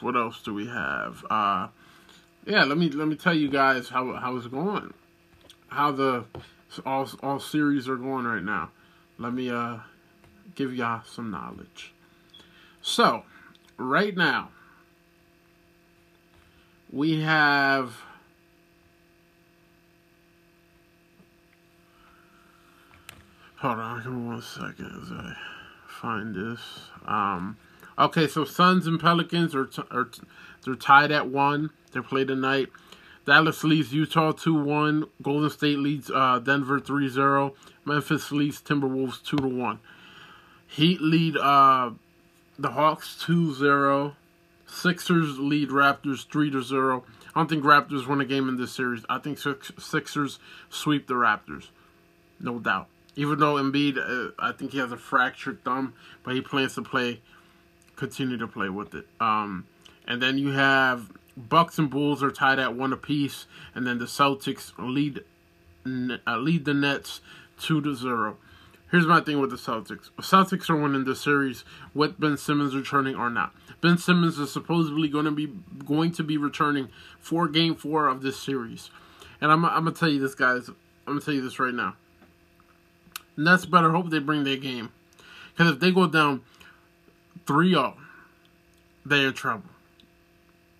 [0.00, 1.24] what else do we have?
[1.28, 1.68] Uh,
[2.44, 4.92] yeah, let me let me tell you guys how how it's going
[5.68, 6.24] how the
[6.84, 8.70] all all series are going right now.
[9.18, 9.78] Let me uh
[10.54, 11.92] give y'all some knowledge.
[12.82, 13.24] So,
[13.76, 14.50] right now,
[16.90, 17.96] we have.
[23.56, 25.34] Hold on, give me one second as I
[25.88, 26.60] find this.
[27.06, 27.56] Um,
[27.98, 30.08] okay, so Suns and Pelicans are, are
[30.64, 31.70] they're tied at one.
[31.92, 32.68] They play tonight.
[33.26, 35.04] Dallas leads Utah 2 1.
[35.20, 37.54] Golden State leads uh, Denver 3 0.
[37.84, 39.80] Memphis leads Timberwolves 2 1.
[40.68, 41.90] Heat lead uh,
[42.58, 44.14] the Hawks 2 0.
[44.66, 47.04] Sixers lead Raptors 3 0.
[47.34, 49.04] I don't think Raptors win a game in this series.
[49.08, 50.38] I think Sixers
[50.70, 51.68] sweep the Raptors.
[52.40, 52.86] No doubt.
[53.16, 56.82] Even though Embiid, uh, I think he has a fractured thumb, but he plans to
[56.82, 57.20] play,
[57.96, 59.06] continue to play with it.
[59.20, 59.66] Um,
[60.06, 64.06] and then you have Bucks and Bulls are tied at one apiece, and then the
[64.06, 65.22] Celtics lead
[66.26, 67.20] uh, lead the Nets
[67.58, 68.38] two to zero.
[68.90, 70.10] Here's my thing with the Celtics.
[70.16, 73.52] The Celtics are winning the series with Ben Simmons returning or not.
[73.80, 75.52] Ben Simmons is supposedly going to be
[75.84, 78.90] going to be returning for Game Four of this series,
[79.40, 80.68] and I'm I'm gonna tell you this, guys.
[80.68, 80.74] I'm
[81.14, 81.96] gonna tell you this right now.
[83.36, 84.90] Nets better hope they bring their game,
[85.52, 86.40] because if they go down
[87.44, 87.94] 3-0,
[89.04, 89.68] they're in trouble.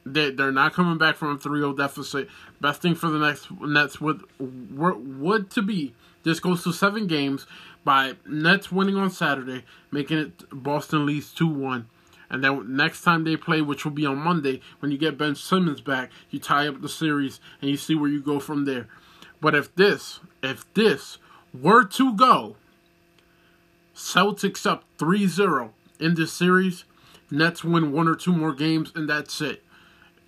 [0.06, 2.28] They they're not coming back from a 3-0 deficit.
[2.60, 7.46] Best thing for the next Nets would would to be this goes to seven games
[7.84, 11.88] by Nets winning on Saturday, making it Boston leads 2 1.
[12.28, 15.34] And then next time they play, which will be on Monday, when you get Ben
[15.34, 18.88] Simmons back, you tie up the series and you see where you go from there.
[19.40, 21.18] But if this, if this
[21.54, 22.56] were to go,
[23.94, 26.84] Celtics up 3-0 in this series,
[27.30, 29.62] Nets win one or two more games and that's it.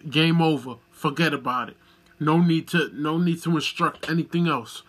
[0.09, 0.77] Game over.
[0.91, 1.77] Forget about it.
[2.21, 4.83] No need to no need to instruct anything else.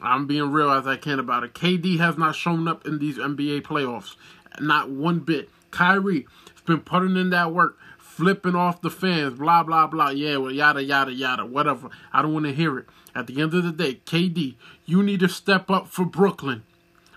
[0.00, 1.54] I'm being real as I can about it.
[1.54, 4.16] KD has not shown up in these NBA playoffs.
[4.60, 5.50] Not one bit.
[5.70, 10.10] Kyrie has been putting in that work, flipping off the fans, blah, blah, blah.
[10.10, 11.90] Yeah, well, yada, yada, yada, whatever.
[12.12, 12.86] I don't want to hear it.
[13.14, 14.54] At the end of the day, KD,
[14.86, 16.62] you need to step up for Brooklyn,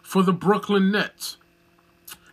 [0.02, 1.38] for the Brooklyn Nets,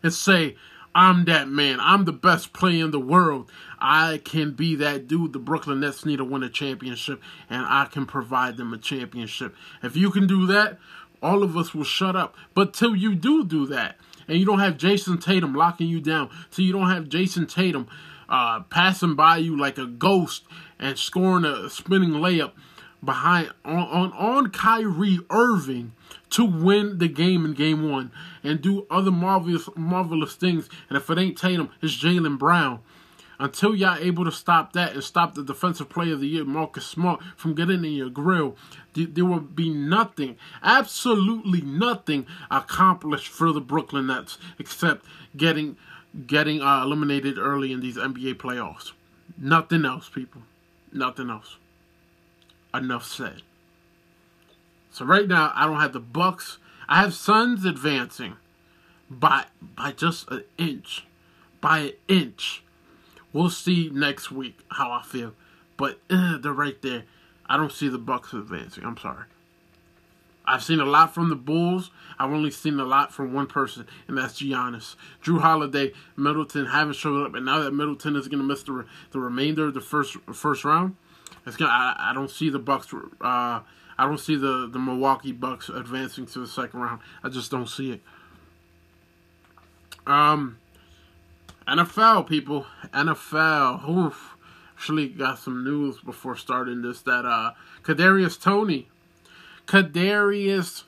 [0.03, 0.57] and say,
[0.95, 1.79] I'm that man.
[1.81, 3.51] I'm the best player in the world.
[3.81, 5.33] I can be that dude.
[5.33, 7.21] The Brooklyn Nets need to win a championship,
[7.51, 9.55] and I can provide them a championship.
[9.83, 10.79] If you can do that,
[11.23, 12.37] all of us will shut up.
[12.55, 13.97] But till you do do that,
[14.29, 17.89] and you don't have Jayson Tatum locking you down, till you don't have Jayson Tatum
[18.29, 20.45] uh, passing by you like a ghost
[20.79, 22.53] and scoring a spinning layup
[23.05, 25.93] behind on on, on Kyrie Irving
[26.35, 28.11] to win the game in game one
[28.43, 30.69] and do other marvelous marvelous things.
[30.89, 32.81] And if it ain't Tatum, it's Jaylen Brown.
[33.39, 36.87] Until y'all able to stop that and stop the defensive player of the year, Marcus
[36.87, 38.57] Smart, from getting in your grill,
[38.95, 45.05] there will be nothing, absolutely nothing accomplished for the Brooklyn Nets except
[45.37, 45.77] getting
[46.27, 48.93] getting uh, eliminated early in these NBA playoffs.
[49.39, 50.43] Nothing else, people.
[50.93, 51.57] Nothing else.
[52.73, 53.43] Enough said.
[54.95, 56.59] So right now, I don't have the Bucks.
[56.89, 58.37] I have Suns advancing
[59.11, 61.05] by by just an inch,
[61.61, 62.63] by an inch.
[63.33, 65.35] We'll see next week how I feel,
[65.77, 67.03] but uh, they're right there.
[67.47, 68.85] I don't see the Bucks advancing.
[68.85, 69.25] I'm sorry.
[70.47, 71.91] I've seen a lot from the Bulls.
[72.17, 74.95] I've only seen a lot from one person, and that's Giannis.
[75.25, 78.87] Jrue Holiday, Middleton haven't showed up, and now that Middleton is going to miss the
[79.11, 80.95] the remainder of the first first round,
[81.45, 81.73] it's gonna.
[81.73, 82.95] I, I don't see the Bucks.
[83.21, 83.63] Uh,
[83.99, 87.01] I don't see the, the Milwaukee Bucks advancing to the second round.
[87.23, 88.01] I just don't see it.
[90.07, 90.59] Um,
[91.67, 93.89] NFL people, NFL.
[93.89, 94.31] Oof.
[94.77, 98.89] Actually, got some news before starting this that uh, Kadarius Toney,
[99.67, 100.83] Kadarius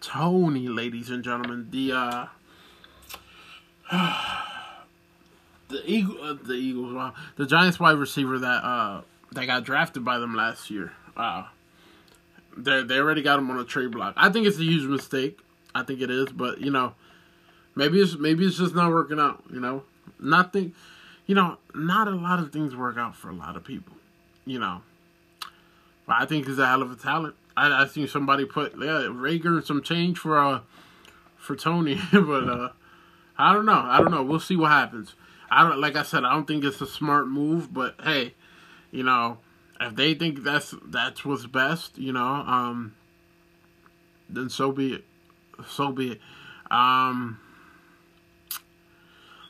[0.00, 2.26] Toney, ladies and gentlemen, the uh,
[5.68, 9.00] the Eagle, uh, the Eagles, wow, the Giants wide receiver that uh
[9.32, 10.92] that got drafted by them last year.
[11.16, 11.48] Wow,
[12.56, 14.14] they they already got him on a trade block.
[14.16, 15.38] I think it's a huge mistake.
[15.74, 16.94] I think it is, but you know,
[17.74, 19.44] maybe it's maybe it's just not working out.
[19.52, 19.84] You know,
[20.18, 20.74] nothing.
[21.26, 23.94] You know, not a lot of things work out for a lot of people.
[24.44, 24.82] You know,
[26.06, 27.34] but I think he's a hell of a talent.
[27.56, 30.60] I I seen somebody put yeah and some change for uh
[31.36, 32.68] for Toney, but uh
[33.38, 33.72] I don't know.
[33.84, 34.22] I don't know.
[34.22, 35.14] We'll see what happens.
[35.50, 36.24] I don't like I said.
[36.24, 38.34] I don't think it's a smart move, but hey,
[38.90, 39.38] you know
[39.80, 42.94] if they think that's that's what's best, you know, um,
[44.28, 45.04] then so be it.
[45.68, 46.20] So be it.
[46.70, 47.40] Um,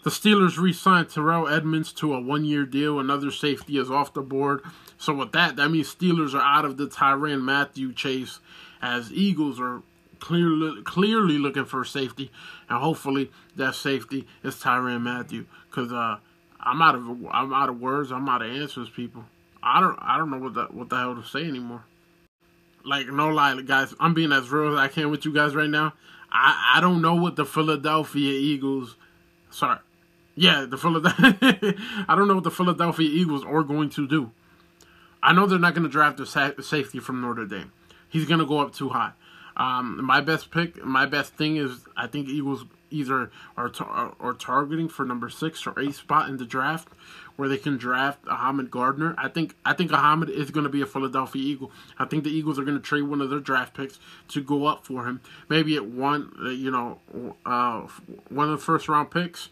[0.04, 3.00] the Steelers re-signed Terrell Edmunds to a one-year deal.
[3.00, 4.60] Another safety is off the board.
[4.98, 8.38] So with that, that means Steelers are out of the Tyrann Mathieu chase,
[8.80, 9.82] as Eagles are
[10.20, 12.30] clearly clearly looking for safety,
[12.68, 15.44] and hopefully that safety is Tyrann Mathieu.
[15.70, 16.18] Cause uh,
[16.60, 18.10] I'm out of I'm out of words.
[18.10, 19.24] I'm out of answers, people.
[19.66, 21.84] I don't I don't know what the what the hell to say anymore.
[22.84, 23.92] Like no lie, guys.
[23.98, 25.92] I'm being as real as I can with you guys right now.
[26.30, 28.94] I I don't know what the Philadelphia Eagles.
[29.50, 29.78] Sorry,
[30.36, 31.36] yeah, the Philadelphia.
[32.08, 34.30] I don't know what the Philadelphia Eagles are going to do.
[35.20, 37.72] I know they're not going to draft a sa- safety from Notre Dame.
[38.08, 39.12] He's going to go up too high.
[39.56, 44.34] Um, my best pick, my best thing is I think Eagles either are tar- are
[44.34, 46.88] targeting for number six or eight spot in the draft,
[47.36, 49.14] where they can draft Ahmad Gardner.
[49.16, 51.70] I think I think Ahmad is going to be a Philadelphia Eagle.
[51.98, 54.66] I think the Eagles are going to trade one of their draft picks to go
[54.66, 55.20] up for him.
[55.48, 56.98] Maybe at one, uh, you know,
[57.44, 57.86] uh,
[58.28, 59.48] one of the first round picks,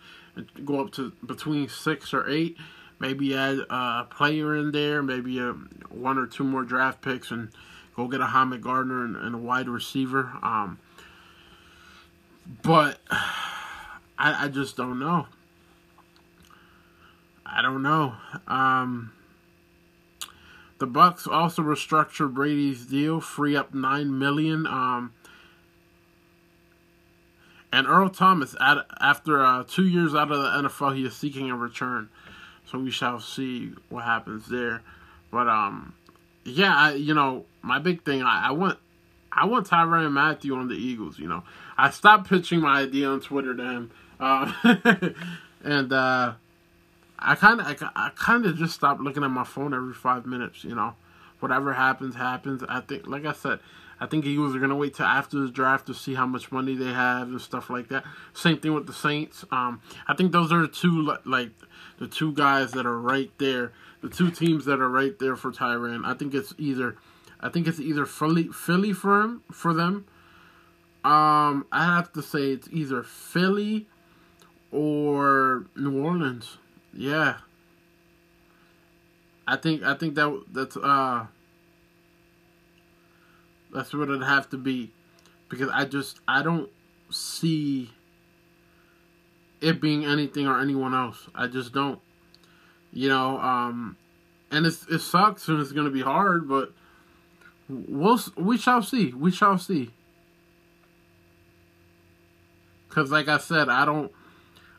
[0.64, 2.56] go up to between six or eight.
[2.98, 5.52] Maybe add a player in there, maybe a,
[5.90, 7.50] one or two more draft picks, and
[7.96, 10.32] go get a Ahmad Gardner and, and a wide receiver.
[10.42, 10.78] Um,
[12.62, 15.26] but I, I just don't know.
[17.54, 18.14] I don't know.
[18.48, 19.12] Um,
[20.78, 24.66] the Bucs also restructured Brady's deal, free up nine million.
[24.66, 25.12] Um,
[27.72, 31.48] and Earl Thomas, at, after uh, two years out of the NFL, he is seeking
[31.48, 32.08] a return.
[32.66, 34.82] So we shall see what happens there.
[35.30, 35.94] But um,
[36.44, 38.78] yeah, I, you know, my big thing, I, I want,
[39.30, 41.20] I want Tyrann Mathieu on the Eagles.
[41.20, 41.44] You know,
[41.78, 44.52] I stopped pitching my idea on Twitter to him, uh,
[45.64, 46.34] and uh,
[47.24, 50.26] I kind of, I, I kind of just stopped looking at my phone every five
[50.26, 50.64] minutes.
[50.64, 50.94] You know,
[51.40, 52.62] whatever happens, happens.
[52.68, 53.60] I think, like I said,
[54.00, 56.74] I think Eagles are gonna wait till after the draft to see how much money
[56.74, 58.04] they have and stuff like that.
[58.32, 59.44] Same thing with the Saints.
[59.50, 61.50] Um, I think those are the two like
[61.98, 63.72] the two guys that are right there,
[64.02, 66.04] the two teams that are right there for Tyrann.
[66.04, 66.96] I think it's either,
[67.40, 70.06] I think it's either Philly, Philly for him for them.
[71.04, 73.86] Um, I have to say it's either Philly
[74.72, 76.58] or New Orleans.
[76.96, 77.36] Yeah.
[79.46, 81.26] I think I think that that's uh
[83.72, 84.92] that's what it'd have to be
[85.48, 86.70] because I just I don't
[87.10, 87.90] see
[89.60, 91.28] it being anything or anyone else.
[91.34, 92.00] I just don't.
[92.92, 93.96] You know, um
[94.50, 96.72] and it's it sucks and it's going to be hard, but
[97.68, 99.12] we'll we shall see.
[99.12, 99.90] We shall see.
[102.88, 104.12] Cuz like I said, I don't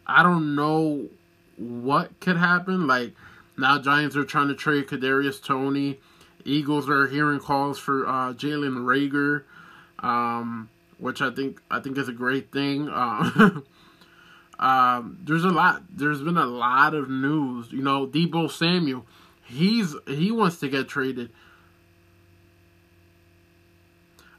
[0.07, 1.09] I don't know
[1.57, 3.13] what could happen like
[3.57, 5.99] now Giants are trying to trade Kadarius Toney.
[6.43, 9.43] Eagles are hearing calls for uh, Jalen Reagor,
[10.05, 12.89] um, which I think I think is a great thing.
[14.57, 15.83] Uh, um, there's a lot.
[15.89, 17.73] There's been a lot of news.
[17.73, 19.05] You know, Deebo Samuel,
[19.43, 21.29] he's he wants to get traded.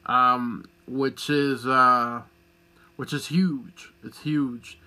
[0.06, 2.22] Um, which is uh,
[2.96, 3.92] which is huge.
[4.02, 4.78] It's huge.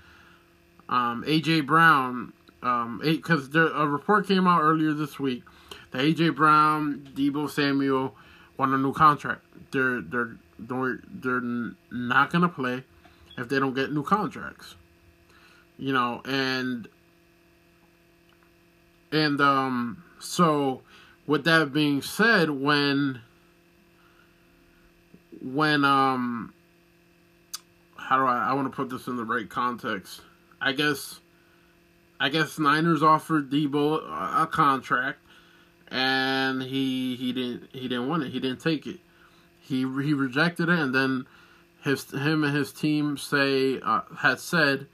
[0.89, 2.33] Um, AJ Brown,
[2.63, 5.43] um, because a report came out earlier this week
[5.91, 8.15] that AJ Brown, Deebo Samuel
[8.57, 9.41] want a new contract.
[9.71, 12.83] They're they're they're, they're not gonna play
[13.37, 14.75] if they don't get new contracts.
[15.77, 16.87] You know, and
[19.11, 20.81] and um so
[21.27, 23.21] with that being said, when
[25.41, 26.53] when um
[27.95, 30.21] how do I I want to put this in the right context.
[30.61, 31.19] I guess
[32.19, 34.03] I guess Niners offered Deebo
[34.41, 35.19] a, contract
[35.91, 38.31] and he he didn't he didn't want it.
[38.31, 38.99] He didn't take it.
[39.61, 41.25] He he rejected it, and then
[41.83, 44.87] his him and his team say uh, had said,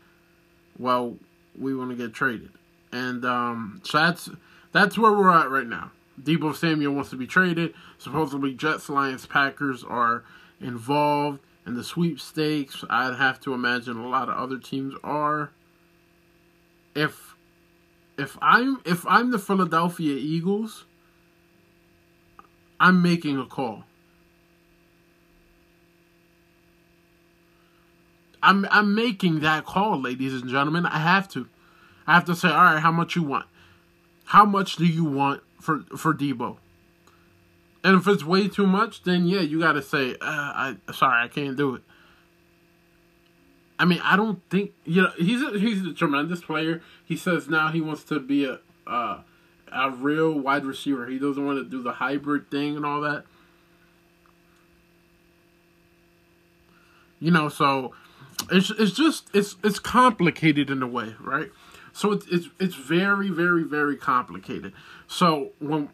[0.78, 1.18] "Well,
[1.58, 2.52] we want to get traded,"
[2.92, 4.30] and um, so that's
[4.72, 5.92] that's where we're at right now.
[6.22, 7.74] Deebo Samuel wants to be traded.
[7.98, 10.24] Supposedly, Jets, Lions, Packers are
[10.62, 12.86] involved in the sweepstakes.
[12.90, 15.52] I'd have to imagine a lot of other teams are.
[16.96, 17.36] If
[18.18, 20.86] if I'm if I'm the Philadelphia Eagles,
[22.80, 23.84] I'm making a call.
[28.42, 30.86] I'm I'm making that call, ladies and gentlemen.
[30.86, 31.48] I have to.
[32.08, 33.48] I have to say, all right, how much you want?
[34.26, 36.58] How much do you want for for Deebo?
[37.84, 41.24] And if it's way too much, then yeah, you got to say, uh, I sorry,
[41.24, 41.82] I can't do it.
[43.78, 46.82] I mean, I don't think you know he's a, he's a tremendous player.
[47.04, 49.22] He says now he wants to be a uh,
[49.72, 51.08] a real wide receiver.
[51.08, 53.26] He doesn't want to do the hybrid thing and all that.
[57.20, 57.94] You know, so
[58.52, 61.52] it's it's just it's it's complicated in a way, right?
[61.92, 64.74] So it's it's it's very very very complicated.
[65.08, 65.90] So when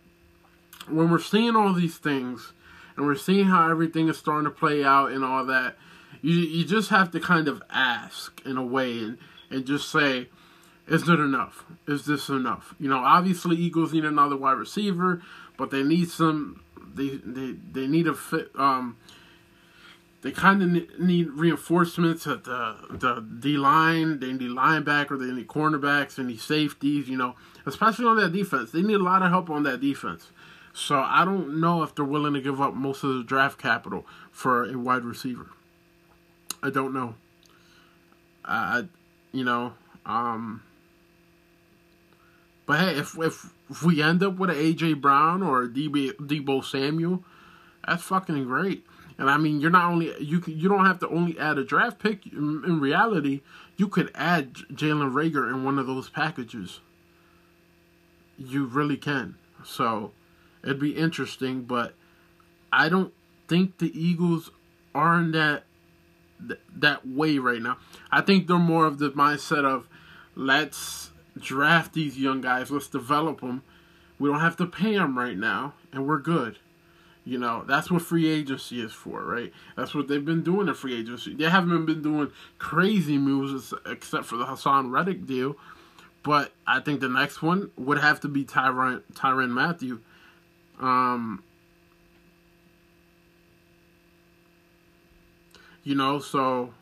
[0.87, 2.53] when we're seeing all these things
[2.95, 5.75] and we're seeing how everything is starting to play out and all that.
[6.21, 9.17] You you just have to kind of ask in a way and
[9.49, 10.29] and just say,
[10.87, 11.65] is it enough?
[11.87, 12.75] Is this enough?
[12.79, 15.21] You know, obviously Eagles need another wide receiver,
[15.57, 16.63] but they need some.
[16.93, 18.51] They they they need a fit.
[18.55, 18.97] Um,
[20.21, 24.19] they kind of need reinforcements at the the D line.
[24.19, 25.17] They need linebacker.
[25.19, 26.15] They need cornerbacks.
[26.15, 27.09] They need safeties.
[27.09, 28.71] You know, especially on that defense.
[28.71, 30.31] They need a lot of help on that defense.
[30.73, 34.05] So I don't know if they're willing to give up most of the draft capital
[34.31, 35.49] for a wide receiver.
[36.63, 37.15] I don't know.
[38.43, 38.85] I,
[39.31, 39.73] you know,
[40.05, 40.63] um,
[42.65, 46.13] but hey, if if if we end up with an AJ Brown or a DB,
[46.13, 47.23] Deebo Samuel,
[47.85, 48.85] that's fucking great.
[49.17, 51.63] And I mean, you're not only you can you don't have to only add a
[51.63, 52.25] draft pick.
[52.27, 53.41] In, in reality,
[53.77, 56.79] you could add Jalen Reagor in one of those packages.
[58.37, 59.35] You really can.
[59.63, 60.11] So
[60.63, 61.93] it'd be interesting, but
[62.71, 63.13] I don't
[63.47, 64.49] think the Eagles
[64.95, 65.63] are in that
[66.75, 67.77] that way right now.
[68.11, 69.87] I think they're more of the mindset of
[70.35, 73.63] let's draft these young guys, let's develop them.
[74.19, 76.57] We don't have to pay them right now, and we're good.
[77.23, 79.53] You know, that's what free agency is for, right?
[79.75, 81.35] That's what they've been doing in free agency.
[81.35, 85.55] They haven't been doing crazy moves except for the Haason Reddick deal.
[86.23, 89.99] But I think the next one would have to be Tyrann Tyrann Mathieu.
[90.79, 91.43] Um,
[95.83, 96.73] you know, so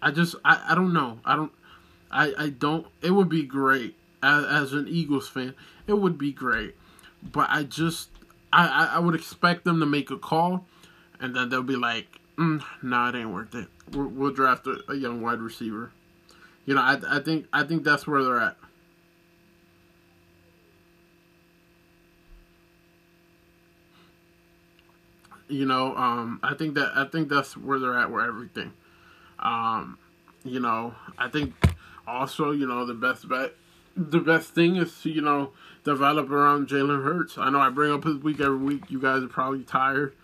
[0.00, 1.18] I just I, I don't know.
[1.24, 1.52] I don't
[2.10, 5.54] I, I don't it would be great as, as an Eagles fan.
[5.86, 6.76] It would be great.
[7.22, 8.10] But I just
[8.52, 10.66] I, I would expect them to make a call
[11.20, 12.06] and then they'll be like,
[12.38, 13.68] mm, nah, it ain't worth it.
[13.92, 15.90] We'll, we'll draft a, a, young wide receiver.
[16.66, 18.56] You know, I I think I think that's where they're at.
[25.54, 28.72] You know, um, I think that I think that's where they're at with everything.
[29.38, 29.98] Um,
[30.44, 31.54] you know, I think
[32.06, 33.52] also, you know, the best bet,
[33.96, 35.52] the best thing is to, you know,
[35.84, 37.38] develop around Jalen Hurts.
[37.38, 38.90] I know I bring up his week every week.
[38.90, 40.14] You guys are probably tired.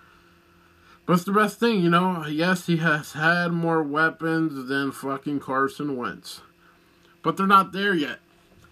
[1.06, 2.26] But it's the best thing, you know.
[2.26, 6.40] Yes, he has had more weapons than fucking Carson Wentz.
[7.22, 8.18] But they're not there yet.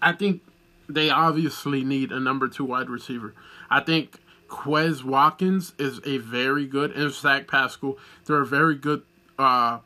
[0.01, 0.41] I think
[0.87, 3.33] they obviously need a number two wide receiver.
[3.69, 4.19] I think
[4.49, 9.03] Quez Watkins is a very good, and Zach Pascal, they're a very good
[9.37, 9.79] uh,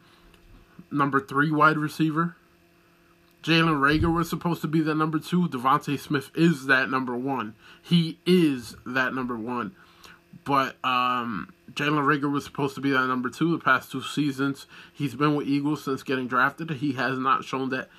[0.91, 2.35] number three wide receiver.
[3.43, 5.49] Jalen Reagor was supposed to be that number two.
[5.49, 7.55] DeVonta Smith is that number one.
[7.81, 9.75] He is that number one.
[10.45, 14.65] But um, Jalen Reagor was supposed to be that number two the past two seasons.
[14.93, 16.69] He's been with Eagles since getting drafted.
[16.71, 17.89] He has not shown that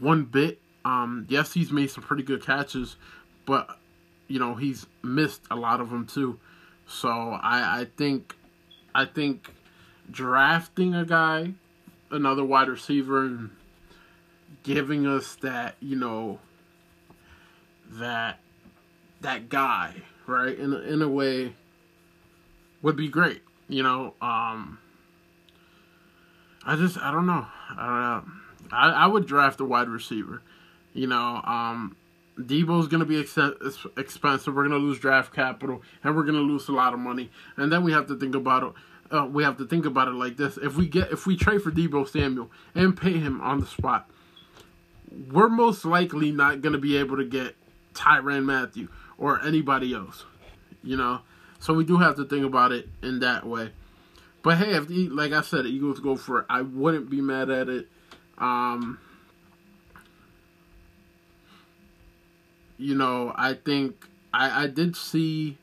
[0.00, 0.58] one bit.
[0.84, 2.96] Um, yes, he's made some pretty good catches,
[3.44, 3.78] but
[4.28, 6.38] you know he's missed a lot of them too.
[6.86, 8.36] So I, I think
[8.94, 9.52] I think
[10.10, 11.54] drafting a guy
[12.10, 13.50] another wide receiver and
[14.62, 16.38] giving us that, you know,
[17.90, 18.38] that
[19.20, 19.94] that guy,
[20.26, 20.58] right?
[20.58, 21.54] In in a way
[22.82, 24.14] would be great, you know.
[24.20, 24.78] Um
[26.64, 27.46] I just I don't know.
[27.70, 28.32] I don't know.
[28.72, 30.42] I, I would draft a wide receiver.
[30.92, 31.96] You know, um
[32.38, 34.54] Deebo's going to be ex- expensive.
[34.54, 37.30] We're going to lose draft capital, and we're going to lose a lot of money.
[37.56, 38.72] And then we have to think about it
[39.10, 41.62] uh, we have to think about it like this: if we get if we trade
[41.62, 44.10] for Deebo Samuel and pay him on the spot,
[45.30, 47.56] we're most likely not going to be able to get
[47.94, 50.24] Tyrann Mathieu or anybody else,
[50.82, 51.20] you know.
[51.60, 53.70] So we do have to think about it in that way.
[54.42, 57.50] But hey, if the, like I said, Eagles go for it, I wouldn't be mad
[57.50, 57.88] at it.
[58.36, 59.00] Um,
[62.78, 65.58] you know, I think I I did see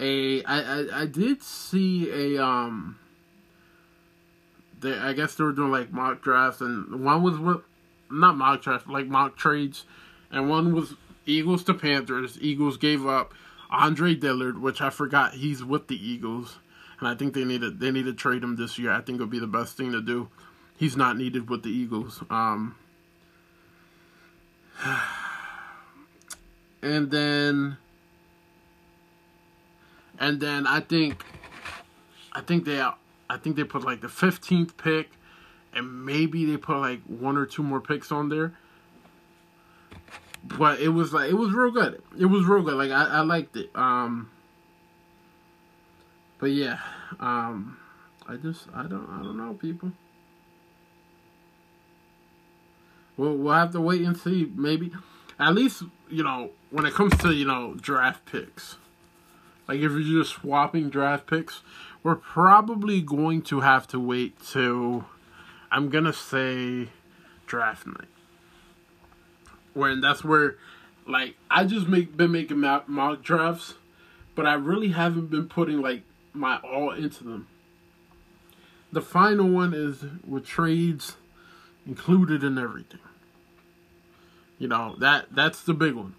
[0.00, 2.98] a I, I, I did see a um
[4.80, 7.62] they I guess they were doing like mock drafts and one was with
[8.10, 9.84] not mock drafts like mock trades
[10.30, 10.94] and one was
[11.26, 12.38] Eagles to Panthers.
[12.40, 13.32] Eagles gave up
[13.70, 16.58] Andre Dillard, which I forgot he's with the Eagles,
[16.98, 18.90] and I think they need to they need to trade him this year.
[18.90, 20.28] I think it'll be the best thing to do.
[20.76, 22.22] He's not needed with the Eagles.
[22.30, 22.74] Um,
[26.84, 27.78] and then
[30.18, 31.24] and then I think,
[32.32, 35.10] I think they, I think they put like the fifteenth pick,
[35.72, 38.52] and maybe they put like one or two more picks on there.
[40.44, 42.02] But it was like it was real good.
[42.18, 42.74] It was real good.
[42.74, 43.70] Like I, I liked it.
[43.74, 44.30] Um.
[46.38, 46.80] But yeah,
[47.20, 47.78] um,
[48.28, 49.92] I just I don't I don't know people.
[53.16, 54.52] We'll we'll have to wait and see.
[54.54, 54.92] Maybe
[55.38, 58.78] at least you know, when it comes to, you know, draft picks,
[59.68, 61.60] like if you're just swapping draft picks,
[62.02, 65.04] we're probably going to have to wait till,
[65.70, 66.88] I'm going to say,
[67.46, 68.08] draft night.
[69.72, 70.56] When that's where,
[71.06, 73.74] like, I just make been making mock drafts,
[74.34, 76.02] but I really haven't been putting, like,
[76.32, 77.46] my all into them.
[78.90, 81.18] The final one is with trades
[81.86, 82.98] included in everything.
[84.58, 86.16] You know, that that's the big one.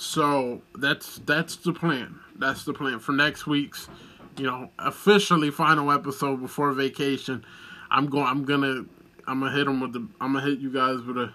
[0.00, 2.20] So that's that's the plan.
[2.36, 3.88] That's the plan for next week's,
[4.36, 7.44] you know, officially final episode before vacation.
[7.90, 8.28] I'm going.
[8.28, 8.84] I'm gonna.
[9.26, 10.06] I'm gonna hit them with the.
[10.20, 11.34] I'm gonna hit you guys with a,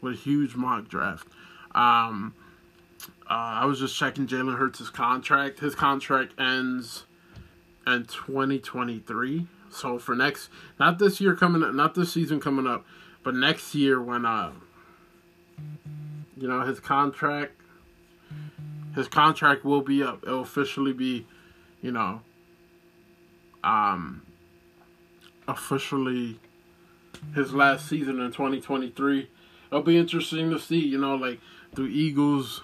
[0.00, 1.28] with a huge mock draft.
[1.74, 2.34] Um,
[3.28, 5.60] uh, I was just checking Jalen Hurts' contract.
[5.60, 7.04] His contract ends
[7.86, 9.46] in 2023.
[9.68, 10.48] So for next,
[10.78, 12.86] not this year coming up, not this season coming up,
[13.22, 14.52] but next year when uh,
[16.38, 17.59] you know his contract,
[18.94, 20.22] his contract will be up.
[20.22, 21.26] It'll officially be,
[21.82, 22.22] you know,
[23.62, 24.22] um,
[25.46, 26.38] officially
[27.34, 29.28] his last season in 2023.
[29.70, 31.40] It'll be interesting to see, you know, like
[31.74, 32.62] do Eagles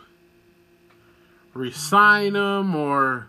[1.54, 3.28] resign him or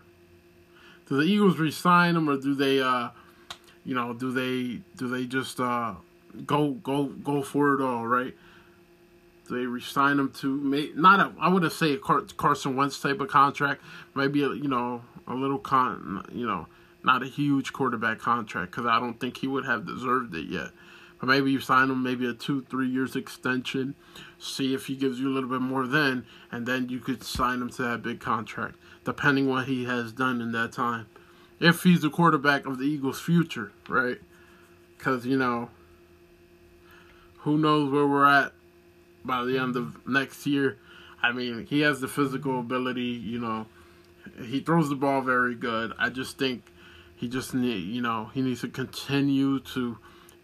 [1.08, 3.10] do the Eagles resign him or do they uh
[3.86, 5.94] you know, do they do they just uh
[6.46, 8.36] go go go for it all, right?
[9.50, 13.30] They resign him to may, not a I wouldn't say a Carson Wentz type of
[13.30, 13.82] contract,
[14.16, 16.68] maybe a, you know a little con you know
[17.04, 20.70] not a huge quarterback contract because I don't think he would have deserved it yet.
[21.20, 23.96] But maybe you sign him maybe a two three years extension,
[24.38, 27.62] see if he gives you a little bit more then, and then you could sign
[27.62, 31.08] him to that big contract, depending what he has done in that time.
[31.60, 34.20] If he's the quarterback of the Eagles' future, right?
[34.98, 35.70] Because you know
[37.40, 38.52] who knows where we're at
[39.28, 40.78] by the end of next year.
[41.22, 43.68] I mean, he has the physical ability, you know.
[44.46, 45.94] He throws the ball very good.
[45.98, 46.64] I just think
[47.16, 49.98] he just need, you know, he needs to continue to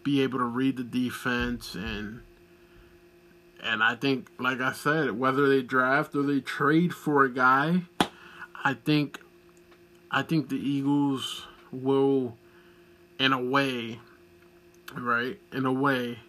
[0.03, 2.21] be able to read the defense and
[3.63, 7.83] and I think like I said, whether they draft or they trade for a guy,
[8.63, 9.21] I think
[10.11, 12.35] I think the Eagles will
[13.19, 13.99] in a way,
[14.95, 15.39] right?
[15.53, 16.19] In a way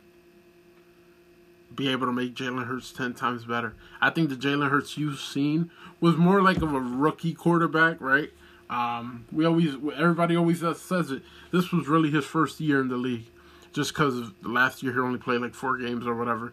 [1.75, 3.75] be able to make Jalen Hurts 10 times better.
[4.01, 5.71] I think the Jalen Hurts you've seen
[6.01, 8.31] was more like of a rookie quarterback, right?
[8.71, 11.23] Um, we always, everybody always says it.
[11.53, 13.27] This was really his first year in the league,
[13.73, 16.53] just because last year he only played like four games or whatever.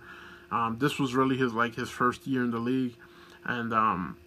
[0.52, 2.96] Um, this was really his like his first year in the league,
[3.46, 4.18] and um,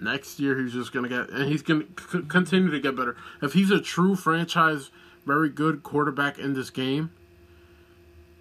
[0.00, 3.16] next year he's just gonna get, and he's gonna c- continue to get better.
[3.40, 4.90] If he's a true franchise,
[5.24, 7.10] very good quarterback in this game,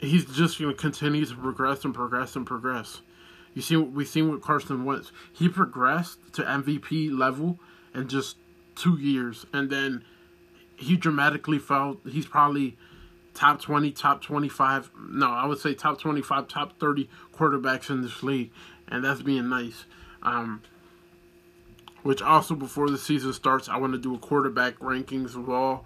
[0.03, 3.01] he's just going to continue to progress and progress and progress.
[3.53, 5.11] You see, we've seen what Carson Wentz.
[5.31, 7.59] He progressed to MVP level
[7.93, 8.37] in just
[8.75, 10.03] two years, and then
[10.75, 11.97] he dramatically fell.
[12.07, 12.77] He's probably
[13.33, 14.91] top 20, top 25.
[15.09, 18.51] No, I would say top 25, top 30 quarterbacks in this league,
[18.87, 19.85] and that's being nice.
[20.23, 20.61] Um,
[22.01, 25.85] which also, before the season starts, I want to do a quarterback rankings of all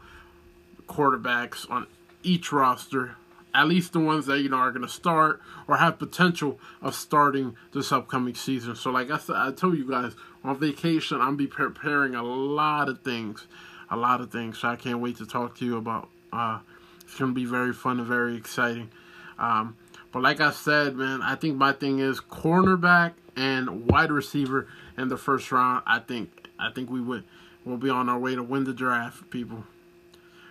[0.87, 1.85] quarterbacks on
[2.23, 3.17] each roster
[3.57, 6.93] at least the ones that you know are going to start or have potential of
[6.93, 8.75] starting this upcoming season.
[8.75, 10.13] So, like I said, I told you guys
[10.43, 13.47] on vacation, I'm be preparing a lot of things,
[13.89, 14.59] a lot of things.
[14.59, 16.09] So I can't wait to talk to you about.
[16.31, 16.59] Uh,
[17.01, 18.91] it's going to be very fun and very exciting.
[19.39, 19.75] Um,
[20.11, 24.67] but like I said, man, I think my thing is cornerback and wide receiver
[24.97, 25.83] in the first round.
[25.87, 27.23] I think I think we would
[27.65, 29.65] we'll be on our way to win the draft, people.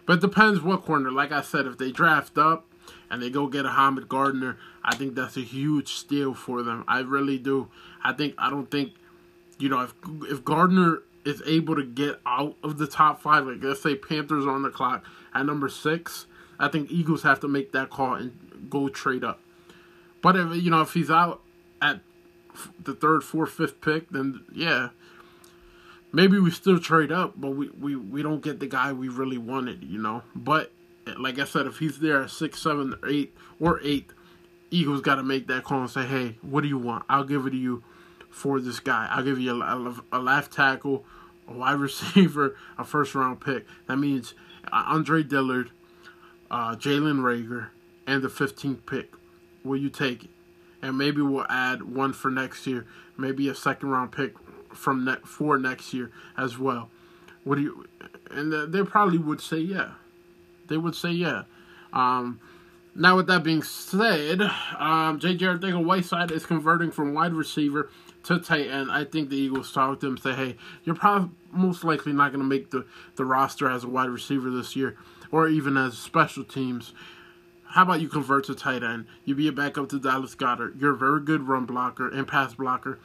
[0.07, 1.11] But it depends what corner.
[1.11, 2.65] Like I said, if they draft up
[3.11, 6.85] and they go get a Hamid Gardner, I think that's a huge steal for them.
[6.87, 7.69] I really do.
[8.03, 8.93] I think I don't think
[9.59, 9.95] you know if
[10.31, 14.47] if Gardner is able to get out of the top five, like let's say Panthers
[14.47, 15.05] on the clock
[15.35, 16.27] at number six,
[16.59, 19.41] I think Eagles have to make that call and go trade up.
[20.23, 21.41] But if you know if he's out
[21.83, 22.01] at
[22.83, 24.91] the third, fourth, fifth pick, then yeah,
[26.13, 29.39] maybe we still trade up, but we, we, we don't get the guy we really
[29.39, 30.23] wanted, you know.
[30.35, 30.73] But
[31.19, 34.11] like I said, if he's there at six, seven, eight, or eight,
[34.71, 37.05] Eagles got to make that call and say, "Hey, what do you want?
[37.09, 37.85] I'll give it to you
[38.31, 39.09] for this guy.
[39.11, 41.05] I'll give you a, a, left tackle,
[41.49, 43.65] a wide receiver, a first round pick.
[43.87, 44.35] That means
[44.73, 45.71] uh, Andre Dillard,
[46.51, 47.69] uh, Jalen Reagor,
[48.07, 49.13] and the 15th pick.
[49.65, 50.31] Will you take it?
[50.83, 54.35] And maybe we'll add one for next year, maybe a second round pick
[54.73, 56.91] from ne- for next year as well.
[57.45, 57.87] What do you?
[58.31, 59.93] And they probably would say yeah
[60.69, 61.45] they would say yeah.
[61.93, 62.41] Um,
[62.95, 64.41] Now, with that being said,
[64.79, 65.45] um, J.J.
[65.45, 67.91] Arcega-Whiteside is converting from wide receiver
[68.25, 68.91] to tight end.
[68.91, 72.43] I think the Eagles talk to him say, hey, you're probably most likely not going
[72.43, 72.87] to make the,
[73.17, 74.97] the roster as a wide receiver this year
[75.31, 76.95] or even as special teams.
[77.69, 79.07] How about you convert to tight end?
[79.25, 80.81] You be a backup to Dallas Goedert.
[80.81, 82.99] You're a very good run blocker and pass blocker.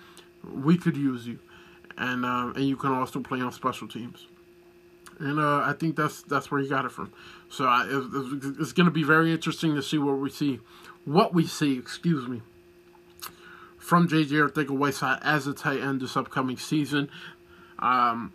[0.43, 1.39] We could use you,
[1.97, 4.25] and um, and you can also play on special teams.
[5.21, 7.13] And uh, I think that's that's where he got it from.
[7.47, 10.59] So I, it's, going to be very interesting to see what we see,
[11.05, 11.77] what we see.
[11.77, 12.41] Excuse me.
[13.77, 17.09] From JJ Arcega-Whiteside as a tight end this upcoming season.
[17.77, 18.33] Um,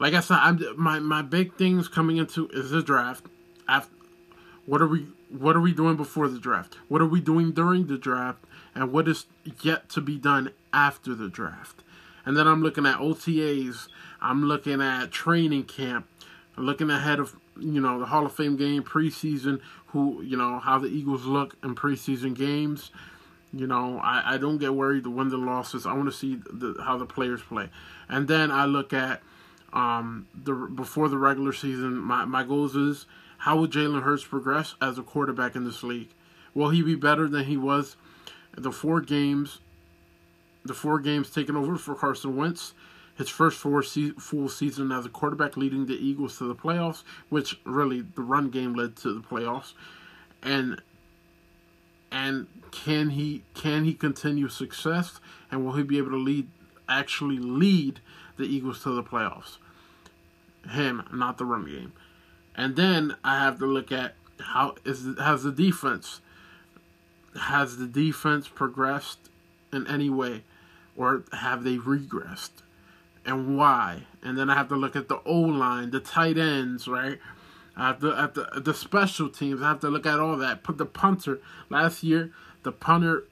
[0.00, 3.26] like I said, I'm, my my big things coming into is the draft.
[3.68, 3.94] After,
[4.66, 6.78] what are we what are we doing before the draft?
[6.88, 8.44] What are we doing during the draft?
[8.74, 9.26] And what is
[9.62, 11.84] yet to be done after the draft?
[12.26, 13.86] And then I'm looking at OTAs.
[14.20, 16.06] I'm looking at training camp.
[16.56, 19.60] Looking ahead of you know the Hall of Fame game preseason.
[19.88, 22.90] Who you know how the Eagles look in preseason games.
[23.52, 25.86] You know I, I don't get worried the win the losses.
[25.86, 27.70] I want to see the, how the players play.
[28.08, 29.22] And then I look at
[29.72, 31.96] um, the before the regular season.
[31.96, 33.06] My my goals is
[33.38, 36.08] how will Jalen Hurts progress as a quarterback in this league?
[36.54, 37.96] Will he be better than he was
[38.56, 39.60] the four games,
[40.64, 42.72] the four games taken over for Carson Wentz?
[43.16, 47.04] His first four se- full season as a quarterback, leading the Eagles to the playoffs,
[47.28, 49.72] which really the run game led to the playoffs,
[50.42, 50.82] and
[52.10, 55.20] and can he can he continue success,
[55.50, 56.48] and will he be able to lead
[56.88, 58.00] actually lead
[58.36, 59.58] the Eagles to the playoffs?
[60.68, 61.92] Him, not the run game.
[62.56, 66.20] And then I have to look at how is has the defense
[67.40, 69.30] has the defense progressed
[69.72, 70.42] in any way
[70.96, 72.62] or have they regressed
[73.24, 76.88] and why and then i have to look at the o line the tight ends
[76.88, 77.18] right
[77.76, 80.62] I have to at the the special teams i have to look at all that
[80.62, 82.32] put the punter last year
[82.62, 83.24] the punter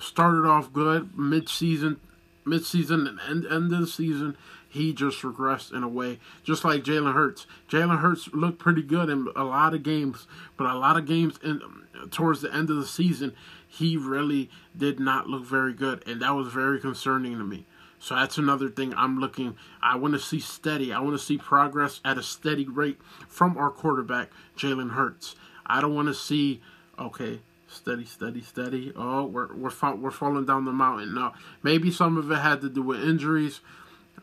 [0.00, 2.00] started off good mid-season
[2.44, 4.36] mid-season and end, end of the season
[4.76, 7.46] he just regressed in a way, just like Jalen Hurts.
[7.68, 11.38] Jalen Hurts looked pretty good in a lot of games, but a lot of games
[11.42, 11.62] in
[12.10, 13.34] towards the end of the season,
[13.66, 17.64] he really did not look very good, and that was very concerning to me.
[18.06, 19.56] So that's another thing I'm looking.
[19.82, 20.92] I want to see steady.
[20.92, 25.34] I want to see progress at a steady rate from our quarterback, Jalen Hurts.
[25.66, 26.60] I don't want to see
[27.00, 28.92] okay, steady, steady, steady.
[28.94, 31.16] Oh, we're we're we're falling down the mountain.
[31.16, 31.32] No,
[31.64, 33.60] maybe some of it had to do with injuries.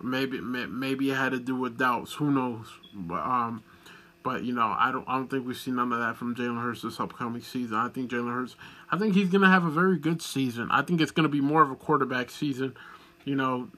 [0.01, 2.13] Maybe maybe it had to do with doubts.
[2.13, 2.67] Who knows?
[2.93, 3.63] But um,
[4.23, 6.63] but you know, I don't I don't think we see none of that from Jalen
[6.63, 7.75] Hurts this upcoming season.
[7.75, 8.55] I think Jalen Hurts.
[8.89, 10.69] I think he's gonna have a very good season.
[10.71, 12.77] I think it's gonna be more of a quarterback season.
[13.25, 13.69] You know,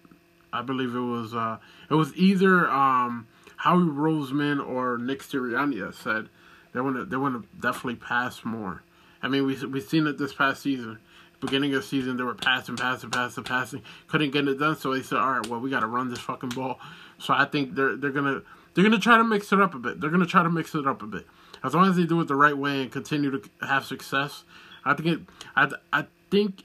[0.51, 1.57] I believe it was uh,
[1.89, 3.27] it was either um,
[3.57, 6.29] Howie Roseman or Nick Sirianni that said
[6.73, 8.83] they want to they want to definitely pass more.
[9.21, 10.99] I mean, we we've seen it this past season
[11.45, 14.75] beginning of the season, they were passing, passing, passing, passing, couldn't get it done.
[14.77, 16.79] So they said, "All right, well, we got to run this fucking ball."
[17.19, 18.41] So I think they're they're gonna
[18.73, 20.01] they're gonna try to mix it up a bit.
[20.01, 21.25] They're gonna try to mix it up a bit.
[21.63, 24.43] As long as they do it the right way and continue to have success,
[24.83, 25.19] I think it.
[25.55, 26.63] I I think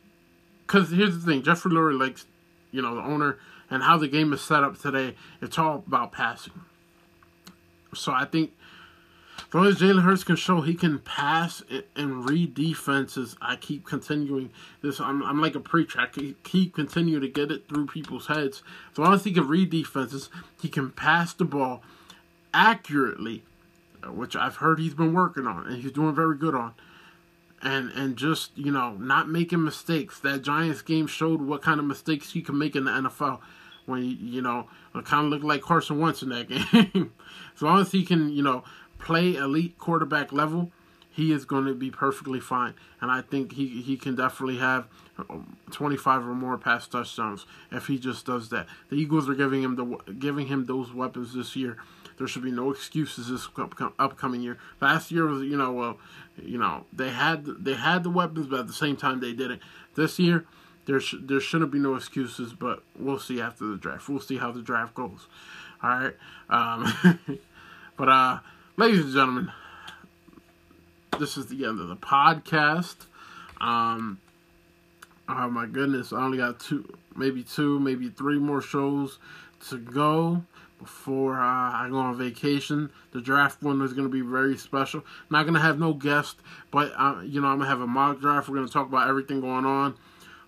[0.66, 2.26] because here's the thing, Jeffrey Lurie likes,
[2.70, 3.38] you know, the owner
[3.70, 5.14] and how the game is set up today.
[5.40, 6.52] It's all about passing.
[7.94, 8.52] So I think
[9.48, 11.62] as long as Jalen Hurts can show he can pass
[11.96, 15.00] and read defenses, I keep continuing this.
[15.00, 16.00] I'm, I'm like a preacher.
[16.00, 16.06] I
[16.44, 18.62] keep continuing to get it through people's heads.
[18.92, 20.30] As long as he can read defenses,
[20.60, 21.82] he can pass the ball
[22.54, 23.42] accurately,
[24.06, 26.74] which I've heard he's been working on and he's doing very good on.
[27.62, 30.18] And and just you know not making mistakes.
[30.20, 33.40] That Giants game showed what kind of mistakes he can make in the NFL.
[33.86, 36.48] When you know it kind of looked like Carson Wentz in that
[36.94, 37.12] game.
[37.54, 38.64] as long as he can you know
[38.98, 40.70] play elite quarterback level,
[41.10, 42.74] he is going to be perfectly fine.
[43.00, 44.86] And I think he, he can definitely have
[45.28, 48.66] um, 25 or more pass touchdowns if he just does that.
[48.88, 51.78] The Eagles are giving him the giving him those weapons this year.
[52.20, 53.48] There should be no excuses this
[53.98, 54.58] upcoming year.
[54.78, 55.98] Last year was, you know, well,
[56.36, 59.62] you know, they had they had the weapons, but at the same time they didn't.
[59.94, 60.44] This year,
[60.84, 64.06] there sh- there shouldn't be no excuses, but we'll see after the draft.
[64.06, 65.28] We'll see how the draft goes.
[65.82, 66.14] All right,
[66.50, 67.18] um,
[67.96, 68.40] but uh
[68.76, 69.52] ladies and gentlemen,
[71.18, 72.96] this is the end of the podcast.
[73.62, 74.20] Um,
[75.26, 79.18] oh my goodness, I only got two, maybe two, maybe three more shows
[79.70, 80.44] to go
[80.80, 82.90] before uh, I go on vacation.
[83.12, 85.04] The draft one is going to be very special.
[85.30, 86.38] Not going to have no guest,
[86.70, 88.48] but uh, you know I'm going to have a mock draft.
[88.48, 89.94] We're going to talk about everything going on.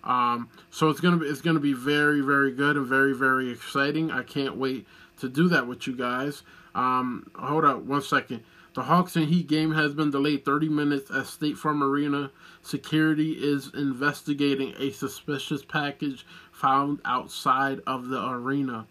[0.03, 4.11] Um, so it's gonna be it's gonna be very very good and very very exciting.
[4.11, 4.85] I can't wait
[5.19, 6.43] to do that with you guys.
[6.75, 8.43] Um, hold up one second.
[8.73, 12.31] The Hawks and Heat game has been delayed 30 minutes at State Farm Arena.
[12.63, 18.87] Security is investigating a suspicious package found outside of the arena.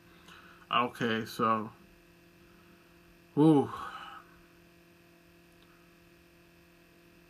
[0.74, 1.70] Okay, so.
[3.36, 3.70] Ooh.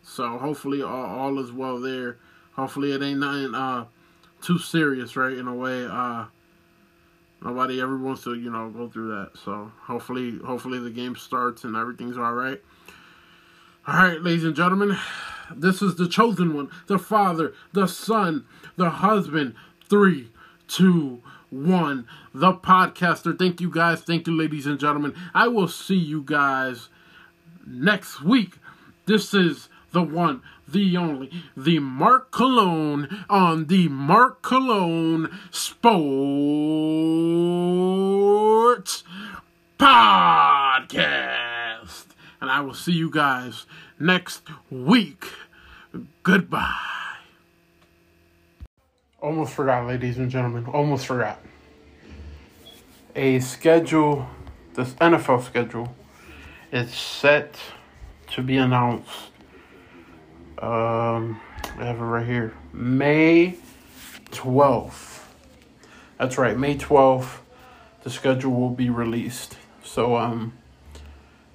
[0.03, 2.17] So hopefully all, all is well there.
[2.53, 3.85] Hopefully it ain't nothing uh
[4.41, 5.33] too serious, right?
[5.33, 6.25] In a way, uh
[7.43, 9.31] nobody ever wants to, you know, go through that.
[9.43, 12.61] So hopefully hopefully the game starts and everything's all right.
[13.87, 14.97] All right, ladies and gentlemen,
[15.53, 18.45] this is the chosen one, the father, the son,
[18.77, 19.55] the husband.
[19.89, 20.29] Three,
[20.67, 21.21] two,
[21.53, 22.07] one.
[22.33, 23.37] The podcaster.
[23.37, 24.01] Thank you guys.
[24.01, 25.13] Thank you, ladies and gentlemen.
[25.33, 26.89] I will see you guys
[27.65, 28.57] next week.
[29.05, 35.83] This is the one, the only, the Mark Cologne on the Mark Cologne Sports
[39.77, 40.95] Podcast.
[42.41, 43.65] And I will see you guys
[43.99, 45.25] next week.
[46.23, 47.02] Goodbye.
[49.23, 50.65] Almost forgot, ladies and gentlemen.
[50.65, 51.39] Almost forgot.
[53.15, 54.27] A schedule,
[54.73, 55.95] this NFL schedule,
[56.73, 57.55] is set
[58.31, 59.29] to be announced
[60.63, 61.39] um,
[61.77, 62.53] I have it right here.
[62.71, 63.57] May
[64.31, 65.23] 12th.
[66.17, 67.39] That's right, May 12th.
[68.03, 69.57] The schedule will be released.
[69.83, 70.53] So, um,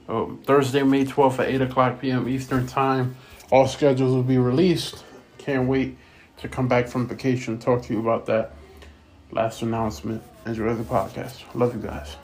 [0.08, 2.28] oh, Thursday, May 12th at 8 o'clock p.m.
[2.28, 3.16] Eastern Time.
[3.50, 5.04] All schedules will be released.
[5.38, 5.96] Can't wait
[6.38, 8.52] to come back from vacation talk to you about that
[9.30, 10.22] last announcement.
[10.46, 11.42] Enjoy the podcast.
[11.54, 12.16] Love you guys.